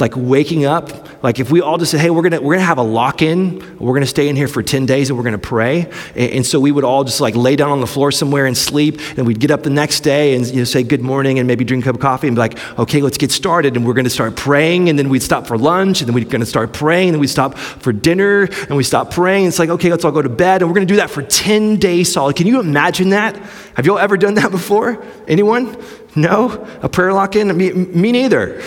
Like 0.00 0.12
waking 0.16 0.64
up 0.64 1.06
like 1.22 1.40
if 1.40 1.50
we 1.50 1.60
all 1.60 1.78
just 1.78 1.90
said 1.90 2.00
hey 2.00 2.10
we're 2.10 2.22
gonna 2.22 2.40
we're 2.40 2.54
gonna 2.54 2.66
have 2.66 2.78
a 2.78 2.82
lock-in. 2.82 3.78
We're 3.78 3.94
gonna 3.94 4.06
stay 4.06 4.28
in 4.28 4.36
here 4.36 4.48
for 4.48 4.62
10 4.62 4.86
days 4.86 5.10
and 5.10 5.18
we're 5.18 5.24
gonna 5.24 5.38
pray. 5.38 5.90
And, 6.14 6.32
and, 6.32 6.46
so 6.46 6.60
we 6.60 6.70
would 6.70 6.84
all 6.84 7.02
just 7.02 7.20
like 7.20 7.34
lay 7.34 7.56
down 7.56 7.70
on 7.70 7.80
the 7.80 7.86
floor 7.86 8.12
somewhere 8.12 8.46
and 8.46 8.56
sleep 8.56 9.00
and 9.16 9.26
we'd 9.26 9.40
get 9.40 9.50
up 9.50 9.62
the 9.62 9.70
next 9.70 10.00
day 10.00 10.34
and 10.34 10.46
you 10.46 10.58
know, 10.58 10.64
say 10.64 10.82
good 10.82 11.00
morning 11.00 11.38
and 11.38 11.48
maybe 11.48 11.64
drink 11.64 11.84
a 11.84 11.86
cup 11.86 11.96
of 11.96 12.00
coffee 12.00 12.28
and 12.28 12.36
be 12.36 12.40
like 12.40 12.78
okay 12.78 13.00
let's 13.00 13.18
get 13.18 13.32
started. 13.32 13.76
And 13.76 13.86
we're 13.86 13.94
gonna 13.94 14.10
start 14.10 14.36
praying 14.36 14.88
and 14.88 14.98
then 14.98 15.08
we'd 15.08 15.22
stop 15.22 15.46
for 15.46 15.58
lunch 15.58 16.00
and 16.00 16.08
then 16.08 16.14
we're 16.14 16.24
gonna 16.24 16.46
start 16.46 16.72
praying 16.72 17.08
and 17.08 17.14
then 17.14 17.20
we'd 17.20 17.28
stop 17.28 17.56
for 17.56 17.92
dinner 17.92 18.42
and 18.68 18.76
we 18.76 18.84
stop 18.84 19.10
praying. 19.10 19.46
It's 19.46 19.58
like 19.58 19.70
okay 19.70 19.90
let's 19.90 20.04
all 20.04 20.12
go 20.12 20.22
to 20.22 20.28
bed 20.28 20.62
and 20.62 20.70
we're 20.70 20.74
gonna 20.74 20.86
do 20.86 20.96
that 20.96 21.10
for 21.10 21.22
10 21.22 21.76
days 21.76 22.12
solid. 22.12 22.36
Can 22.36 22.46
you 22.46 22.60
imagine 22.60 23.10
that? 23.10 23.36
Have 23.74 23.86
y'all 23.86 23.98
ever 23.98 24.16
done 24.16 24.34
that 24.34 24.50
before? 24.50 25.04
Anyone? 25.26 25.76
No? 26.14 26.66
A 26.82 26.88
prayer 26.88 27.12
lock-in? 27.12 27.54
Me, 27.56 27.72
me 27.72 28.12
neither 28.12 28.62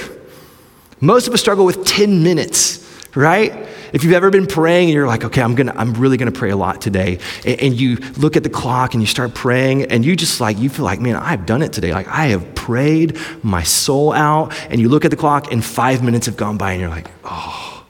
most 1.02 1.28
of 1.28 1.34
us 1.34 1.40
struggle 1.40 1.66
with 1.66 1.86
10 1.86 2.24
minutes, 2.24 2.86
right? 3.16 3.68
If 3.94 4.04
you've 4.04 4.14
ever 4.14 4.30
been 4.30 4.48
praying 4.48 4.90
and 4.90 4.94
you're 4.94 5.08
like, 5.08 5.24
okay, 5.24 5.42
I'm 5.42 5.56
gonna, 5.56 5.74
I'm 5.76 5.94
really 5.94 6.18
gonna 6.18 6.32
pray 6.32 6.52
a 6.52 6.58
lot 6.58 6.82
today, 6.82 7.20
and, 7.46 7.60
and, 7.60 7.80
you 7.80 7.98
look 8.18 8.36
at 8.36 8.44
the 8.44 8.50
clock 8.50 8.94
and 8.94 9.02
you 9.02 9.08
start 9.08 9.34
praying, 9.34 9.84
and 9.84 10.06
you 10.06 10.16
just 10.16 10.40
like, 10.40 10.60
you 10.60 10.70
feel 10.70 10.86
like, 10.86 11.00
man, 11.00 11.16
I've 11.16 11.46
done 11.46 11.62
it 11.62 11.74
today. 11.74 11.94
Like, 11.94 12.08
I 12.08 12.28
have 12.28 12.54
prayed 12.56 13.18
my 13.42 13.64
soul 13.64 14.14
out, 14.14 14.54
and 14.70 14.80
you 14.80 14.90
look 14.90 15.06
at 15.06 15.12
the 15.12 15.18
clock, 15.18 15.52
and 15.52 15.64
five 15.64 16.04
minutes 16.04 16.28
have 16.28 16.38
gone 16.38 16.58
by, 16.58 16.74
and 16.74 16.82
you're 16.82 16.90
like, 16.90 17.10
oh, 17.24 17.86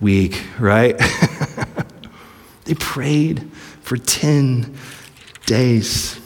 weak, 0.00 0.42
right? 0.58 0.98
they 2.64 2.74
prayed 2.74 3.50
for 3.82 3.96
10 3.96 4.76
days. 5.46 6.20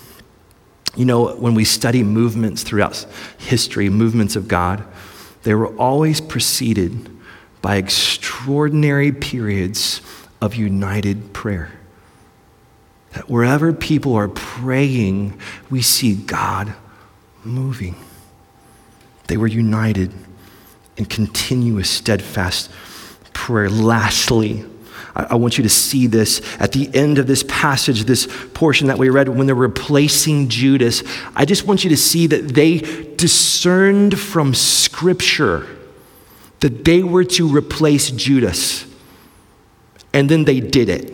You 0.97 1.05
know, 1.05 1.35
when 1.35 1.55
we 1.55 1.65
study 1.65 2.03
movements 2.03 2.63
throughout 2.63 3.07
history, 3.39 3.91
movements 3.91 4.35
of 4.35 4.49
God, 4.49 4.85
they 5.43 5.55
were 5.55 5.75
always 5.77 6.21
preceded 6.21 7.11
by 7.63 7.77
extraordinary 7.77 9.13
periods 9.13 10.01
of 10.41 10.55
united 10.55 11.33
prayer. 11.33 11.73
That 13.13 13.29
wherever 13.29 13.73
people 13.73 14.15
are 14.15 14.29
praying, 14.29 15.39
we 15.69 15.83
see 15.83 16.15
God 16.15 16.75
moving. 17.45 17.97
They 19.27 19.37
were 19.37 19.47
united 19.47 20.13
in 20.97 21.07
continuous, 21.07 21.91
steadfast 21.91 22.71
prayer. 23.33 23.69
Lastly, 23.69 24.65
I, 25.31 25.35
want 25.35 25.59
you 25.59 25.63
to 25.63 25.69
see 25.69 26.07
this 26.07 26.41
at 26.59 26.73
the 26.73 26.89
end 26.95 27.19
of 27.19 27.27
this 27.27 27.45
passage, 27.49 28.05
this 28.05 28.29
portion 28.55 28.89
that 28.89 28.99
we 28.99 29.09
read 29.09 29.29
when 29.29 29.47
they're 29.47 29.55
replacing 29.55 30.49
Judas. 30.49 31.03
I 31.35 31.45
just 31.45 31.67
want 31.67 31.85
you 31.85 31.91
to 31.91 31.97
see 31.97 32.27
that 32.29 32.49
they 32.49 32.79
discerned 33.17 34.19
from 34.19 34.55
Scripture 34.55 35.67
that 36.61 36.85
they 36.85 37.03
were 37.03 37.25
to 37.25 37.49
replace 37.49 38.11
Judas, 38.11 38.87
and 40.13 40.29
then 40.29 40.45
they 40.45 40.61
did 40.61 40.89
it. 40.89 41.13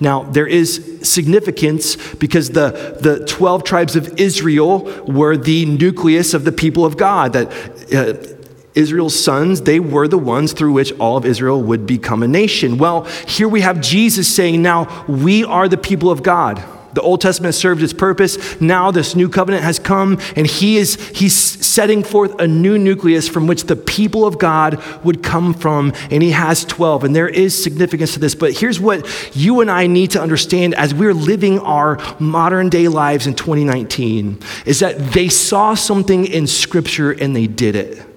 Now, 0.00 0.22
there 0.22 0.46
is 0.46 1.00
significance 1.02 1.96
because 2.14 2.50
the, 2.50 2.98
the 3.00 3.24
12 3.26 3.64
tribes 3.64 3.96
of 3.96 4.18
Israel 4.18 4.84
were 5.06 5.36
the 5.36 5.66
nucleus 5.66 6.34
of 6.34 6.44
the 6.44 6.52
people 6.52 6.84
of 6.84 6.96
God. 6.96 7.32
That 7.32 7.48
uh, 7.92 8.37
Israel's 8.78 9.18
sons, 9.22 9.62
they 9.62 9.80
were 9.80 10.06
the 10.06 10.18
ones 10.18 10.52
through 10.52 10.72
which 10.72 10.92
all 11.00 11.16
of 11.16 11.26
Israel 11.26 11.60
would 11.62 11.84
become 11.84 12.22
a 12.22 12.28
nation. 12.28 12.78
Well, 12.78 13.04
here 13.26 13.48
we 13.48 13.60
have 13.62 13.80
Jesus 13.80 14.32
saying, 14.32 14.62
Now 14.62 15.04
we 15.08 15.44
are 15.44 15.68
the 15.68 15.76
people 15.76 16.10
of 16.10 16.22
God. 16.22 16.64
The 16.94 17.02
Old 17.02 17.20
Testament 17.20 17.54
served 17.54 17.82
its 17.82 17.92
purpose. 17.92 18.60
Now 18.60 18.90
this 18.90 19.14
new 19.14 19.28
covenant 19.28 19.62
has 19.64 19.78
come, 19.78 20.18
and 20.36 20.46
he 20.46 20.78
is 20.78 20.94
he's 21.10 21.34
setting 21.34 22.02
forth 22.02 22.40
a 22.40 22.46
new 22.46 22.78
nucleus 22.78 23.28
from 23.28 23.46
which 23.46 23.64
the 23.64 23.76
people 23.76 24.24
of 24.24 24.38
God 24.38 24.82
would 25.04 25.22
come 25.22 25.54
from, 25.54 25.92
and 26.10 26.22
he 26.22 26.30
has 26.30 26.64
12. 26.64 27.04
And 27.04 27.16
there 27.16 27.28
is 27.28 27.60
significance 27.60 28.14
to 28.14 28.20
this. 28.20 28.34
But 28.34 28.52
here's 28.52 28.80
what 28.80 29.06
you 29.36 29.60
and 29.60 29.70
I 29.70 29.86
need 29.86 30.12
to 30.12 30.22
understand 30.22 30.74
as 30.76 30.94
we're 30.94 31.14
living 31.14 31.58
our 31.60 31.98
modern 32.20 32.68
day 32.68 32.88
lives 32.88 33.26
in 33.26 33.34
2019 33.34 34.38
is 34.66 34.80
that 34.80 34.98
they 35.12 35.28
saw 35.28 35.74
something 35.74 36.24
in 36.24 36.46
Scripture 36.46 37.10
and 37.10 37.34
they 37.34 37.46
did 37.46 37.76
it. 37.76 38.07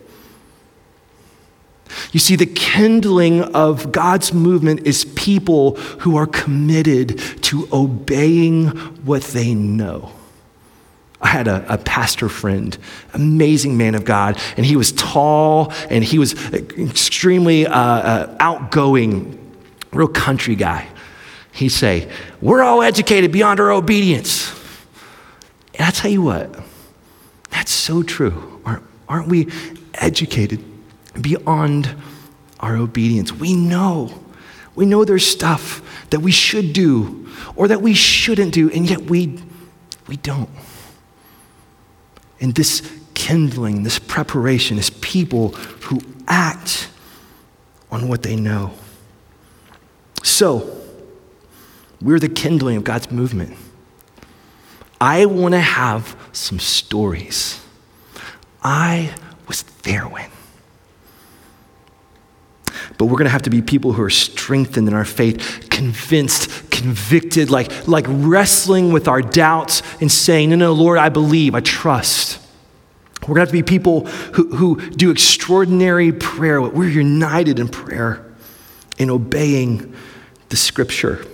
You 2.12 2.19
see, 2.19 2.36
the 2.36 2.45
kindling 2.45 3.41
of 3.41 3.91
God's 3.91 4.34
movement 4.34 4.86
is 4.86 5.06
people 5.06 5.75
who 5.75 6.17
are 6.17 6.27
committed 6.27 7.19
to 7.43 7.67
obeying 7.71 8.67
what 9.06 9.23
they 9.23 9.54
know. 9.54 10.12
I 11.21 11.27
had 11.27 11.47
a, 11.47 11.73
a, 11.73 11.77
pastor 11.77 12.30
friend, 12.30 12.75
amazing 13.13 13.77
man 13.77 13.93
of 13.93 14.04
God, 14.04 14.39
and 14.58 14.65
he 14.65 14.75
was 14.75 14.91
tall 14.91 15.71
and 15.89 16.04
he 16.04 16.17
was 16.17 16.34
extremely 16.54 17.67
uh, 17.67 17.80
uh, 17.80 18.38
outgoing, 18.39 19.38
real 19.93 20.08
country 20.08 20.56
guy. 20.56 20.88
He'd 21.51 21.69
say, 21.69 22.12
We're 22.41 22.63
all 22.63 22.82
educated 22.82 23.32
beyond 23.32 23.60
our 23.60 23.71
obedience. 23.71 24.51
And 25.75 25.86
I 25.86 25.91
tell 25.91 26.10
you 26.10 26.23
what, 26.23 26.60
that's 27.51 27.71
so 27.71 28.01
true. 28.01 28.62
Aren't, 28.65 28.84
aren't 29.08 29.27
we 29.27 29.47
educated 29.93 30.63
beyond 31.19 31.95
our 32.60 32.76
obedience. 32.76 33.32
We 33.32 33.54
know, 33.54 34.13
we 34.76 34.86
know 34.86 35.04
there's 35.04 35.26
stuff 35.26 35.82
that 36.10 36.19
we 36.19 36.32
should 36.32 36.74
do 36.74 37.28
or 37.56 37.67
that 37.67 37.82
we 37.82 37.93
shouldn't 37.93 38.54
do, 38.54 38.69
and 38.71 38.89
yet 38.89 39.02
we, 39.02 39.39
we 40.08 40.17
don't. 40.17 40.50
And 42.39 42.56
this 42.56 42.82
kindling, 43.13 43.84
this 43.84 44.00
preparation 44.00 44.78
is 44.78 44.89
people 44.89 45.50
who 45.50 46.02
act 46.28 46.89
on 47.91 48.08
what 48.08 48.24
they 48.24 48.36
know. 48.36 48.74
So, 50.24 50.78
we're 52.02 52.19
the 52.19 52.30
kindling 52.30 52.78
of 52.78 52.84
God's 52.84 53.12
movement. 53.12 53.56
I 55.00 55.26
want 55.26 55.54
to 55.54 55.60
have 55.60 56.15
some 56.32 56.60
stories. 56.60 57.63
I 58.63 59.13
was 59.47 59.63
there 59.84 60.04
when. 60.04 60.30
But 63.01 63.07
we're 63.07 63.17
going 63.17 63.25
to 63.25 63.31
have 63.31 63.41
to 63.41 63.49
be 63.49 63.63
people 63.63 63.93
who 63.93 64.03
are 64.03 64.11
strengthened 64.11 64.87
in 64.87 64.93
our 64.93 65.05
faith, 65.05 65.65
convinced, 65.71 66.69
convicted, 66.69 67.49
like, 67.49 67.87
like 67.87 68.05
wrestling 68.07 68.93
with 68.93 69.07
our 69.07 69.23
doubts 69.23 69.81
and 70.01 70.11
saying, 70.11 70.51
No, 70.51 70.55
no, 70.55 70.73
Lord, 70.73 70.99
I 70.99 71.09
believe, 71.09 71.55
I 71.55 71.61
trust. 71.61 72.39
We're 73.23 73.29
going 73.29 73.37
to 73.37 73.39
have 73.39 73.47
to 73.47 73.53
be 73.53 73.63
people 73.63 74.05
who, 74.05 74.55
who 74.55 74.91
do 74.91 75.09
extraordinary 75.09 76.11
prayer. 76.11 76.61
We're 76.61 76.89
united 76.89 77.57
in 77.57 77.69
prayer, 77.69 78.23
in 78.99 79.09
obeying 79.09 79.95
the 80.49 80.55
scripture. 80.55 81.25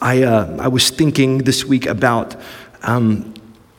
I, 0.00 0.22
uh, 0.22 0.58
I 0.60 0.68
was 0.68 0.90
thinking 0.90 1.38
this 1.38 1.64
week 1.64 1.86
about 1.86 2.36
um, 2.84 3.34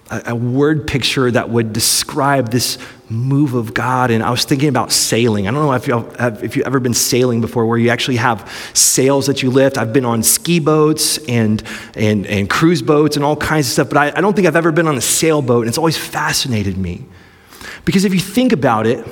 a, 0.10 0.36
word 0.36 0.88
picture 0.88 1.30
that 1.32 1.50
would 1.50 1.74
describe 1.74 2.52
this 2.52 2.78
move 3.10 3.54
of 3.54 3.74
God. 3.74 4.12
And 4.12 4.24
I 4.24 4.30
was 4.32 4.46
thinking 4.46 4.70
about 4.70 4.91
sailing. 4.91 5.48
I 5.48 5.52
don't 5.52 5.65
know 5.65 5.74
if, 5.74 5.88
you 5.88 6.10
have, 6.20 6.43
if 6.43 6.56
you've 6.56 6.65
ever 6.65 6.80
been 6.80 6.93
sailing 6.93 7.41
before, 7.41 7.65
where 7.65 7.78
you 7.78 7.89
actually 7.89 8.17
have 8.17 8.50
sails 8.74 9.28
that 9.28 9.43
you 9.43 9.50
lift. 9.50 9.78
I've 9.78 9.93
been 9.93 10.06
on 10.06 10.24
ski 10.24 10.60
boats 10.60 11.17
and, 11.28 11.63
and, 11.96 12.26
and 12.28 12.50
cruise 12.50 12.82
boats 12.82 13.15
and 13.15 13.26
all 13.26 13.36
kinds 13.36 13.67
of 13.67 13.74
stuff, 13.74 13.89
but 13.89 13.98
I, 13.98 14.17
I 14.17 14.22
don't 14.22 14.36
think 14.36 14.48
I've 14.48 14.56
ever 14.56 14.72
been 14.72 14.88
on 14.88 14.98
a 14.98 15.02
sailboat. 15.02 15.62
And 15.62 15.70
it's 15.70 15.78
always 15.78 15.98
fascinated 15.98 16.78
me. 16.78 17.06
Because 17.86 18.06
if 18.06 18.13
you 18.13 18.20
think 18.20 18.52
about 18.52 18.88
it, 18.88 19.06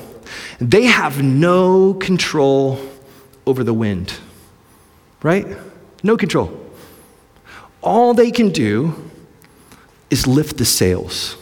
they 0.59 0.83
have 0.83 1.21
no 1.21 1.93
control 1.93 2.79
over 3.45 3.63
the 3.63 3.73
wind, 3.73 4.13
right? 5.23 5.45
No 6.03 6.17
control. 6.17 6.61
All 7.81 8.13
they 8.13 8.31
can 8.31 8.49
do 8.49 9.11
is 10.09 10.27
lift 10.27 10.57
the 10.57 10.65
sails. 10.65 11.37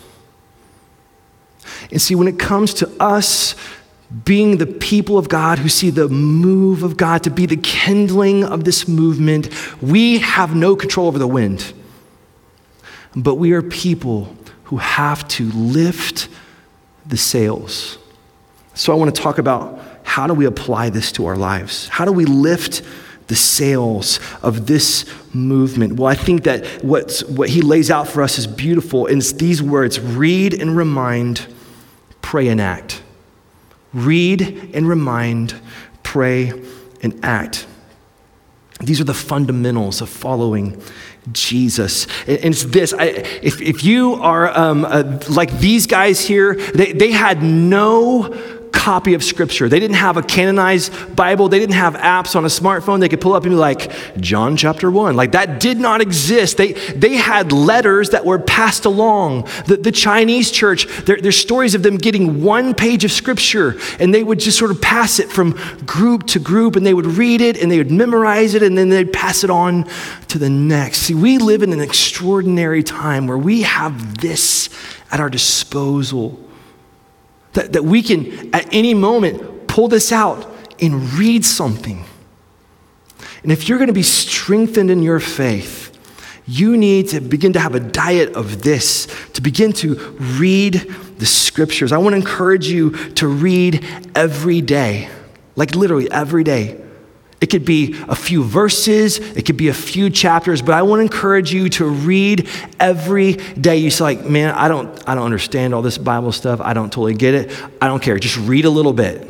And 1.92 2.02
see, 2.02 2.16
when 2.16 2.28
it 2.28 2.40
comes 2.40 2.74
to 2.76 2.90
us 3.00 3.56
being 4.26 4.58
the 4.58 4.66
people 4.66 5.18
of 5.18 5.28
God 5.28 5.60
who 5.60 5.70
see 5.70 5.90
the 5.90 6.08
move 6.08 6.84
of 6.84 6.98
God 6.98 7.24
to 7.24 7.32
be 7.32 7.46
the 7.46 7.58
kindling 7.58 8.44
of 8.44 8.64
this 8.64 8.88
movement, 8.88 9.50
we 9.82 10.20
have 10.20 10.56
no 10.56 10.76
control 10.76 11.08
over 11.08 11.20
the 11.20 11.28
wind. 11.28 11.74
But 13.16 13.36
we 13.36 13.54
are 13.54 13.62
people 13.62 14.36
who 14.66 14.78
have 14.78 15.28
to 15.30 15.52
lift 15.52 16.30
the 17.06 17.18
sails. 17.18 17.98
So 18.76 18.92
I 18.92 18.96
want 18.96 19.14
to 19.14 19.22
talk 19.22 19.38
about 19.38 19.80
how 20.04 20.28
do 20.28 20.34
we 20.34 20.46
apply 20.46 20.90
this 20.90 21.12
to 21.14 21.26
our 21.26 21.38
lives? 21.38 21.88
How 21.88 22.06
do 22.06 22.12
we 22.12 22.26
lift 22.26 22.82
the 23.28 23.36
sails 23.36 24.20
of 24.42 24.68
this 24.68 25.06
movement? 25.34 25.94
Well, 25.94 26.08
I 26.08 26.16
think 26.16 26.44
that 26.44 26.66
what's, 26.84 27.24
what 27.24 27.50
he 27.50 27.62
lays 27.62 27.90
out 27.90 28.08
for 28.08 28.22
us 28.22 28.38
is 28.38 28.48
beautiful. 28.48 29.08
And 29.08 29.18
it's 29.18 29.32
these 29.32 29.62
words 29.62 30.00
read 30.00 30.54
and 30.54 30.76
remind, 30.76 31.48
pray 32.22 32.48
and 32.48 32.62
act. 32.62 33.02
Read 33.94 34.72
and 34.74 34.88
remind, 34.88 35.56
pray 36.04 36.52
and 37.02 37.24
act. 37.24 37.68
These 38.80 39.00
are 39.00 39.06
the 39.06 39.14
fundamentals 39.14 40.02
of 40.02 40.10
following 40.10 40.82
Jesus. 41.32 42.06
And 42.28 42.46
it's 42.46 42.66
this 42.66 42.94
I, 42.94 43.06
if, 43.06 43.62
if 43.62 43.84
you 43.84 44.16
are 44.16 44.50
um, 44.58 44.84
uh, 44.84 45.20
like 45.30 45.58
these 45.60 45.88
guys 45.88 46.20
here, 46.20 46.56
they, 46.56 46.92
they 46.92 47.12
had 47.12 47.42
no 47.42 48.62
copy 48.74 49.14
of 49.14 49.24
Scripture. 49.24 49.70
They 49.70 49.80
didn't 49.80 49.96
have 49.96 50.18
a 50.18 50.22
canonized 50.24 51.16
Bible. 51.16 51.48
They 51.48 51.60
didn't 51.60 51.76
have 51.76 51.94
apps 51.94 52.36
on 52.36 52.44
a 52.44 52.50
smartphone 52.50 53.00
they 53.00 53.08
could 53.08 53.22
pull 53.22 53.34
up 53.34 53.44
and 53.44 53.52
be 53.52 53.56
like, 53.56 53.92
John 54.20 54.58
chapter 54.58 54.92
1. 54.92 55.16
Like 55.16 55.32
that 55.32 55.62
did 55.62 55.80
not 55.80 56.02
exist. 56.02 56.58
They, 56.58 56.74
they 56.74 57.16
had 57.16 57.54
letters 57.54 58.10
that 58.10 58.26
were 58.26 58.40
passed 58.40 58.84
along. 58.84 59.48
The, 59.68 59.78
the 59.78 59.92
Chinese 59.92 60.52
church, 60.52 60.88
there, 61.06 61.18
there's 61.22 61.38
stories 61.38 61.76
of 61.76 61.84
them 61.84 61.98
getting 61.98 62.44
one 62.44 62.74
page 62.74 63.06
of 63.06 63.12
Scripture 63.12 63.80
and 64.00 64.14
they 64.14 64.24
would 64.24 64.40
just 64.40 64.58
sort 64.58 64.72
of 64.72 64.82
pass 64.82 65.20
it 65.20 65.32
from 65.32 65.52
group 65.86 66.26
to 66.28 66.40
group 66.40 66.76
and 66.76 66.86
they 66.86 66.94
would 66.94 67.06
read 67.06 67.40
it 67.40 67.62
and 67.62 67.72
they 67.72 67.78
would 67.78 67.92
memorize 67.92 68.56
it 68.56 68.64
and 68.64 68.78
then 68.78 68.90
they'd 68.90 69.14
pass 69.14 69.44
it 69.46 69.50
on 69.50 69.88
to 70.28 70.38
the 70.38 70.50
next. 70.50 71.04
See, 71.04 71.14
we 71.14 71.38
live 71.38 71.64
in 71.64 71.72
an 71.72 71.80
extraordinary 71.80 72.84
time 72.84 73.28
where 73.28 73.38
we 73.38 73.62
have 73.62 74.18
this 74.18 74.70
at 75.12 75.20
our 75.20 75.30
disposal 75.30 76.43
that, 77.54 77.74
that 77.74 77.84
we 77.84 78.02
can, 78.02 78.54
at 78.54 78.74
any 78.74 78.94
moment, 78.94 79.68
pull 79.68 79.88
this 79.88 80.12
out 80.12 80.50
and 80.82 81.14
read 81.14 81.46
something. 81.46 82.04
And 83.44 83.52
if 83.52 83.68
you're 83.68 83.78
going 83.78 83.88
to 83.88 83.94
be 83.94 84.04
strengthened 84.04 84.90
in 84.90 85.02
your 85.02 85.20
faith, 85.20 85.90
you 86.46 86.76
need 86.76 87.10
to 87.10 87.22
begin 87.22 87.54
to 87.54 87.60
have 87.60 87.76
a 87.76 87.80
diet 87.80 88.36
of 88.36 88.64
this, 88.64 89.08
to 89.34 89.42
begin 89.42 89.72
to 89.74 89.96
read 90.38 90.74
the 91.18 91.26
scriptures. 91.26 91.92
I 91.92 91.98
want 91.98 92.14
to 92.14 92.18
encourage 92.18 92.68
you 92.68 92.92
to 93.14 93.28
read 93.28 93.86
every 94.16 94.62
day, 94.62 95.10
like 95.56 95.76
literally 95.76 96.12
every 96.12 96.44
day. 96.44 96.83
It 97.44 97.50
could 97.50 97.66
be 97.66 97.94
a 98.08 98.16
few 98.16 98.42
verses, 98.42 99.18
it 99.18 99.46
could 99.46 99.58
be 99.58 99.68
a 99.68 99.74
few 99.74 100.10
chapters, 100.10 100.62
but 100.62 100.76
I 100.76 100.84
want 100.84 101.00
to 101.00 101.04
encourage 101.04 101.52
you 101.52 101.68
to 101.72 101.84
read 101.84 102.48
every 102.80 103.34
day. 103.34 103.76
You 103.76 103.90
say, 103.90 104.06
like, 104.06 104.26
man, 104.26 104.56
I 104.56 104.70
don't, 104.70 104.88
I 105.10 105.14
don't 105.14 105.26
understand 105.26 105.74
all 105.74 105.82
this 105.82 105.98
Bible 105.98 106.32
stuff. 106.32 106.62
I 106.62 106.74
don't 106.74 106.90
totally 106.90 107.16
get 107.16 107.34
it. 107.34 107.52
I 107.82 107.88
don't 107.88 108.02
care. 108.02 108.18
Just 108.18 108.38
read 108.38 108.64
a 108.64 108.70
little 108.70 108.94
bit. 108.94 109.30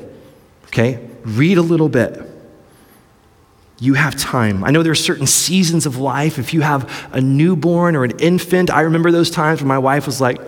Okay? 0.68 1.10
Read 1.24 1.58
a 1.58 1.64
little 1.64 1.90
bit. 1.90 2.22
You 3.80 3.96
have 3.96 4.16
time. 4.16 4.64
I 4.64 4.70
know 4.70 4.84
there 4.84 4.92
are 4.92 4.96
certain 4.96 5.26
seasons 5.26 5.88
of 5.88 5.98
life. 5.98 6.38
If 6.38 6.54
you 6.54 6.62
have 6.62 7.10
a 7.14 7.20
newborn 7.20 7.96
or 7.96 8.04
an 8.04 8.20
infant, 8.20 8.70
I 8.70 8.82
remember 8.82 9.10
those 9.10 9.32
times 9.32 9.60
when 9.60 9.68
my 9.68 9.80
wife 9.80 10.06
was 10.06 10.22
like, 10.22 10.40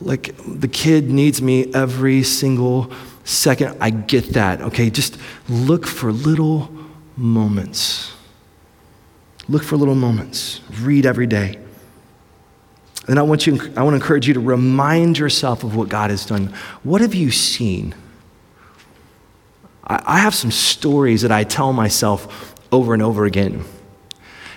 like 0.00 0.34
the 0.46 0.68
kid 0.68 1.10
needs 1.10 1.42
me 1.42 1.74
every 1.74 2.22
single 2.22 2.90
second. 3.30 3.76
I 3.80 3.90
get 3.90 4.30
that. 4.34 4.60
Okay, 4.60 4.90
just 4.90 5.16
look 5.48 5.86
for 5.86 6.12
little 6.12 6.70
moments. 7.16 8.12
Look 9.48 9.62
for 9.62 9.76
little 9.76 9.94
moments. 9.94 10.60
Read 10.80 11.06
every 11.06 11.26
day. 11.26 11.58
And 13.08 13.18
I 13.18 13.22
want, 13.22 13.46
you, 13.46 13.54
I 13.76 13.82
want 13.82 13.94
to 13.94 13.96
encourage 13.96 14.28
you 14.28 14.34
to 14.34 14.40
remind 14.40 15.18
yourself 15.18 15.64
of 15.64 15.74
what 15.74 15.88
God 15.88 16.10
has 16.10 16.24
done. 16.24 16.54
What 16.82 17.00
have 17.00 17.14
you 17.14 17.30
seen? 17.30 17.94
I, 19.84 20.02
I 20.06 20.18
have 20.18 20.34
some 20.34 20.50
stories 20.50 21.22
that 21.22 21.32
I 21.32 21.44
tell 21.44 21.72
myself 21.72 22.54
over 22.70 22.94
and 22.94 23.02
over 23.02 23.24
again. 23.24 23.64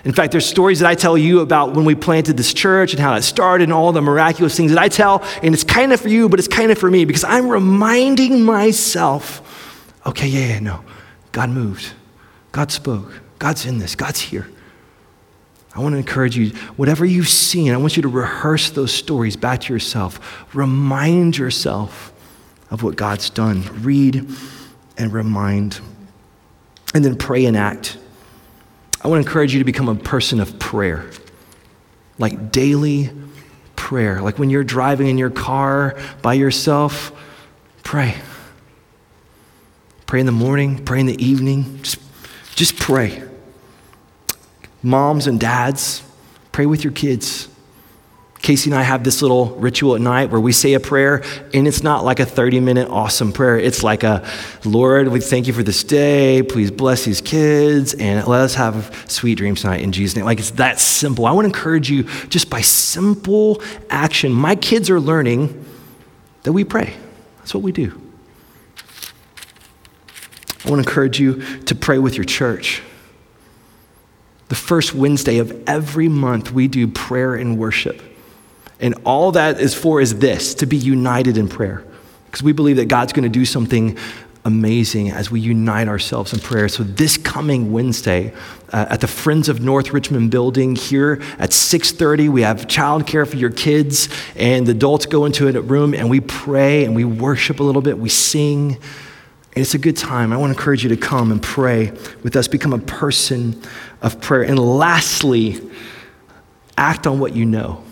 In 0.04 0.12
fact, 0.12 0.32
there's 0.32 0.46
stories 0.46 0.80
that 0.80 0.88
I 0.88 0.94
tell 0.94 1.16
you 1.16 1.40
about 1.40 1.74
when 1.74 1.86
we 1.86 1.94
planted 1.94 2.36
this 2.36 2.52
church 2.52 2.92
and 2.92 3.00
how 3.00 3.14
it 3.14 3.22
started 3.22 3.64
and 3.64 3.72
all 3.72 3.90
the 3.92 4.02
miraculous 4.02 4.56
things 4.56 4.70
that 4.72 4.80
I 4.80 4.88
tell, 4.88 5.24
and 5.42 5.54
it's 5.54 5.64
kind 5.64 5.92
of 5.92 6.00
for 6.00 6.08
you, 6.08 6.28
but 6.28 6.38
it's 6.38 6.48
kind 6.48 6.70
of 6.70 6.78
for 6.78 6.90
me 6.90 7.04
because 7.04 7.24
I'm 7.24 7.48
reminding 7.48 8.42
myself 8.42 9.40
okay, 10.06 10.28
yeah, 10.28 10.48
yeah, 10.48 10.58
no. 10.60 10.84
God 11.32 11.50
moved. 11.50 11.92
God 12.52 12.70
spoke. 12.70 13.20
God's 13.38 13.66
in 13.66 13.78
this. 13.78 13.94
God's 13.94 14.20
here. 14.20 14.48
I 15.74 15.80
want 15.80 15.94
to 15.94 15.98
encourage 15.98 16.36
you, 16.36 16.50
whatever 16.76 17.04
you've 17.04 17.28
seen, 17.28 17.72
I 17.72 17.76
want 17.78 17.96
you 17.96 18.02
to 18.02 18.08
rehearse 18.08 18.70
those 18.70 18.92
stories 18.92 19.36
back 19.36 19.62
to 19.62 19.72
yourself. 19.72 20.46
Remind 20.54 21.36
yourself 21.36 22.12
of 22.70 22.82
what 22.84 22.94
God's 22.94 23.28
done. 23.28 23.64
Read 23.82 24.28
and 24.96 25.12
remind. 25.12 25.80
And 26.94 27.04
then 27.04 27.16
pray 27.16 27.46
and 27.46 27.56
act. 27.56 27.98
I 29.04 29.08
want 29.08 29.22
to 29.22 29.28
encourage 29.28 29.52
you 29.52 29.58
to 29.58 29.66
become 29.66 29.90
a 29.90 29.94
person 29.94 30.40
of 30.40 30.58
prayer, 30.58 31.04
like 32.18 32.50
daily 32.50 33.10
prayer. 33.76 34.22
Like 34.22 34.38
when 34.38 34.48
you're 34.48 34.64
driving 34.64 35.08
in 35.08 35.18
your 35.18 35.28
car 35.28 35.98
by 36.22 36.32
yourself, 36.32 37.12
pray. 37.82 38.16
Pray 40.06 40.20
in 40.20 40.26
the 40.26 40.32
morning, 40.32 40.82
pray 40.86 41.00
in 41.00 41.06
the 41.06 41.22
evening. 41.22 41.82
Just, 41.82 42.00
just 42.54 42.78
pray. 42.78 43.22
Moms 44.82 45.26
and 45.26 45.38
dads, 45.38 46.02
pray 46.50 46.64
with 46.64 46.82
your 46.82 46.92
kids. 46.92 47.48
Casey 48.44 48.68
and 48.68 48.78
I 48.78 48.82
have 48.82 49.02
this 49.02 49.22
little 49.22 49.46
ritual 49.56 49.94
at 49.94 50.02
night 50.02 50.28
where 50.28 50.40
we 50.40 50.52
say 50.52 50.74
a 50.74 50.80
prayer, 50.80 51.22
and 51.54 51.66
it's 51.66 51.82
not 51.82 52.04
like 52.04 52.20
a 52.20 52.26
30 52.26 52.60
minute 52.60 52.90
awesome 52.90 53.32
prayer. 53.32 53.58
It's 53.58 53.82
like 53.82 54.02
a 54.02 54.22
Lord, 54.66 55.08
we 55.08 55.20
thank 55.20 55.46
you 55.46 55.54
for 55.54 55.62
this 55.62 55.82
day. 55.82 56.42
Please 56.42 56.70
bless 56.70 57.06
these 57.06 57.22
kids 57.22 57.94
and 57.94 58.24
let 58.26 58.42
us 58.42 58.54
have 58.54 59.06
sweet 59.08 59.36
dreams 59.36 59.62
tonight 59.62 59.80
in 59.80 59.92
Jesus' 59.92 60.14
name. 60.14 60.26
Like 60.26 60.38
it's 60.40 60.50
that 60.52 60.78
simple. 60.78 61.24
I 61.24 61.32
want 61.32 61.46
to 61.46 61.56
encourage 61.56 61.88
you 61.88 62.02
just 62.28 62.50
by 62.50 62.60
simple 62.60 63.62
action. 63.88 64.30
My 64.30 64.56
kids 64.56 64.90
are 64.90 65.00
learning 65.00 65.64
that 66.42 66.52
we 66.52 66.64
pray, 66.64 66.94
that's 67.38 67.54
what 67.54 67.62
we 67.62 67.72
do. 67.72 67.98
I 70.66 70.70
want 70.70 70.82
to 70.82 70.88
encourage 70.88 71.18
you 71.18 71.42
to 71.60 71.74
pray 71.74 71.96
with 71.96 72.16
your 72.16 72.24
church. 72.24 72.82
The 74.48 74.54
first 74.54 74.94
Wednesday 74.94 75.38
of 75.38 75.66
every 75.66 76.10
month, 76.10 76.52
we 76.52 76.68
do 76.68 76.86
prayer 76.86 77.34
and 77.34 77.56
worship. 77.56 78.02
And 78.80 78.94
all 79.04 79.32
that 79.32 79.60
is 79.60 79.74
for 79.74 80.00
is 80.00 80.18
this 80.18 80.54
to 80.56 80.66
be 80.66 80.76
united 80.76 81.36
in 81.36 81.48
prayer. 81.48 81.84
Because 82.26 82.42
we 82.42 82.52
believe 82.52 82.76
that 82.76 82.86
God's 82.86 83.12
going 83.12 83.22
to 83.22 83.28
do 83.28 83.44
something 83.44 83.96
amazing 84.44 85.10
as 85.10 85.30
we 85.30 85.40
unite 85.40 85.88
ourselves 85.88 86.32
in 86.32 86.40
prayer. 86.40 86.68
So 86.68 86.82
this 86.82 87.16
coming 87.16 87.72
Wednesday 87.72 88.32
uh, 88.72 88.86
at 88.90 89.00
the 89.00 89.06
Friends 89.06 89.48
of 89.48 89.62
North 89.62 89.92
Richmond 89.92 90.30
building 90.30 90.76
here 90.76 91.22
at 91.38 91.50
6:30 91.50 92.28
we 92.28 92.42
have 92.42 92.66
childcare 92.66 93.26
for 93.26 93.36
your 93.36 93.50
kids 93.50 94.08
and 94.36 94.66
the 94.66 94.72
adults 94.72 95.06
go 95.06 95.24
into 95.24 95.48
a 95.48 95.60
room 95.62 95.94
and 95.94 96.10
we 96.10 96.20
pray 96.20 96.84
and 96.84 96.94
we 96.94 97.04
worship 97.04 97.60
a 97.60 97.62
little 97.62 97.82
bit, 97.82 97.98
we 97.98 98.08
sing. 98.08 98.76
And 99.56 99.62
it's 99.62 99.74
a 99.74 99.78
good 99.78 99.96
time. 99.96 100.32
I 100.32 100.36
want 100.36 100.52
to 100.52 100.58
encourage 100.58 100.82
you 100.82 100.88
to 100.90 100.96
come 100.96 101.30
and 101.30 101.40
pray 101.40 101.92
with 102.24 102.34
us, 102.34 102.48
become 102.48 102.72
a 102.72 102.78
person 102.80 103.62
of 104.02 104.20
prayer. 104.20 104.42
And 104.42 104.58
lastly, 104.58 105.60
act 106.76 107.06
on 107.06 107.20
what 107.20 107.36
you 107.36 107.46
know. 107.46 107.83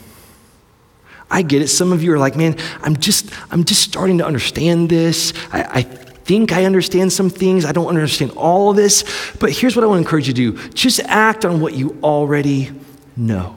I 1.33 1.41
get 1.41 1.63
it. 1.63 1.69
Some 1.69 1.93
of 1.93 2.03
you 2.03 2.13
are 2.13 2.19
like, 2.19 2.37
man, 2.37 2.57
I'm 2.83 2.95
just, 2.95 3.31
I'm 3.51 3.65
just 3.65 3.81
starting 3.81 4.19
to 4.19 4.27
understand 4.27 4.91
this. 4.91 5.33
I, 5.51 5.63
I 5.63 5.83
think 5.83 6.53
I 6.53 6.67
understand 6.67 7.11
some 7.11 7.31
things. 7.31 7.65
I 7.65 7.73
don't 7.73 7.89
understand 7.89 8.33
all 8.33 8.71
of 8.71 8.77
this. 8.77 9.03
But 9.41 9.51
here's 9.51 9.75
what 9.75 9.83
I 9.83 9.89
want 9.89 9.97
to 9.97 10.07
encourage 10.07 10.29
you 10.29 10.35
to 10.35 10.53
do 10.53 10.69
just 10.75 11.01
act 11.01 11.47
on 11.47 11.61
what 11.61 11.73
you 11.75 11.99
already 12.03 12.71
know. 13.17 13.57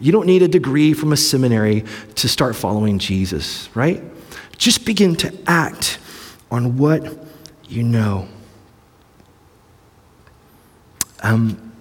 You 0.00 0.10
don't 0.10 0.26
need 0.26 0.42
a 0.42 0.48
degree 0.48 0.94
from 0.94 1.12
a 1.12 1.16
seminary 1.16 1.84
to 2.16 2.28
start 2.28 2.56
following 2.56 2.98
Jesus, 2.98 3.68
right? 3.76 4.02
Just 4.56 4.86
begin 4.86 5.14
to 5.16 5.38
act 5.46 5.98
on 6.50 6.78
what 6.78 7.18
you 7.68 7.82
know. 7.82 8.26
Um, 11.22 11.72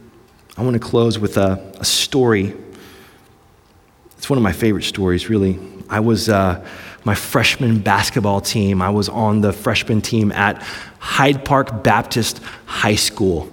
I 0.57 0.63
want 0.63 0.73
to 0.73 0.79
close 0.79 1.17
with 1.17 1.37
a, 1.37 1.73
a 1.79 1.85
story 1.85 2.53
it's 4.29 4.31
one 4.31 4.37
of 4.37 4.43
my 4.43 4.53
favorite 4.53 4.83
stories, 4.83 5.27
really. 5.27 5.57
I 5.89 6.01
was 6.01 6.29
uh, 6.29 6.63
my 7.03 7.15
freshman 7.15 7.79
basketball 7.79 8.41
team. 8.41 8.79
I 8.79 8.91
was 8.91 9.09
on 9.09 9.41
the 9.41 9.51
freshman 9.51 10.01
team 10.01 10.31
at 10.33 10.61
Hyde 10.99 11.43
Park 11.43 11.83
Baptist 11.83 12.39
High 12.67 12.93
School. 12.93 13.51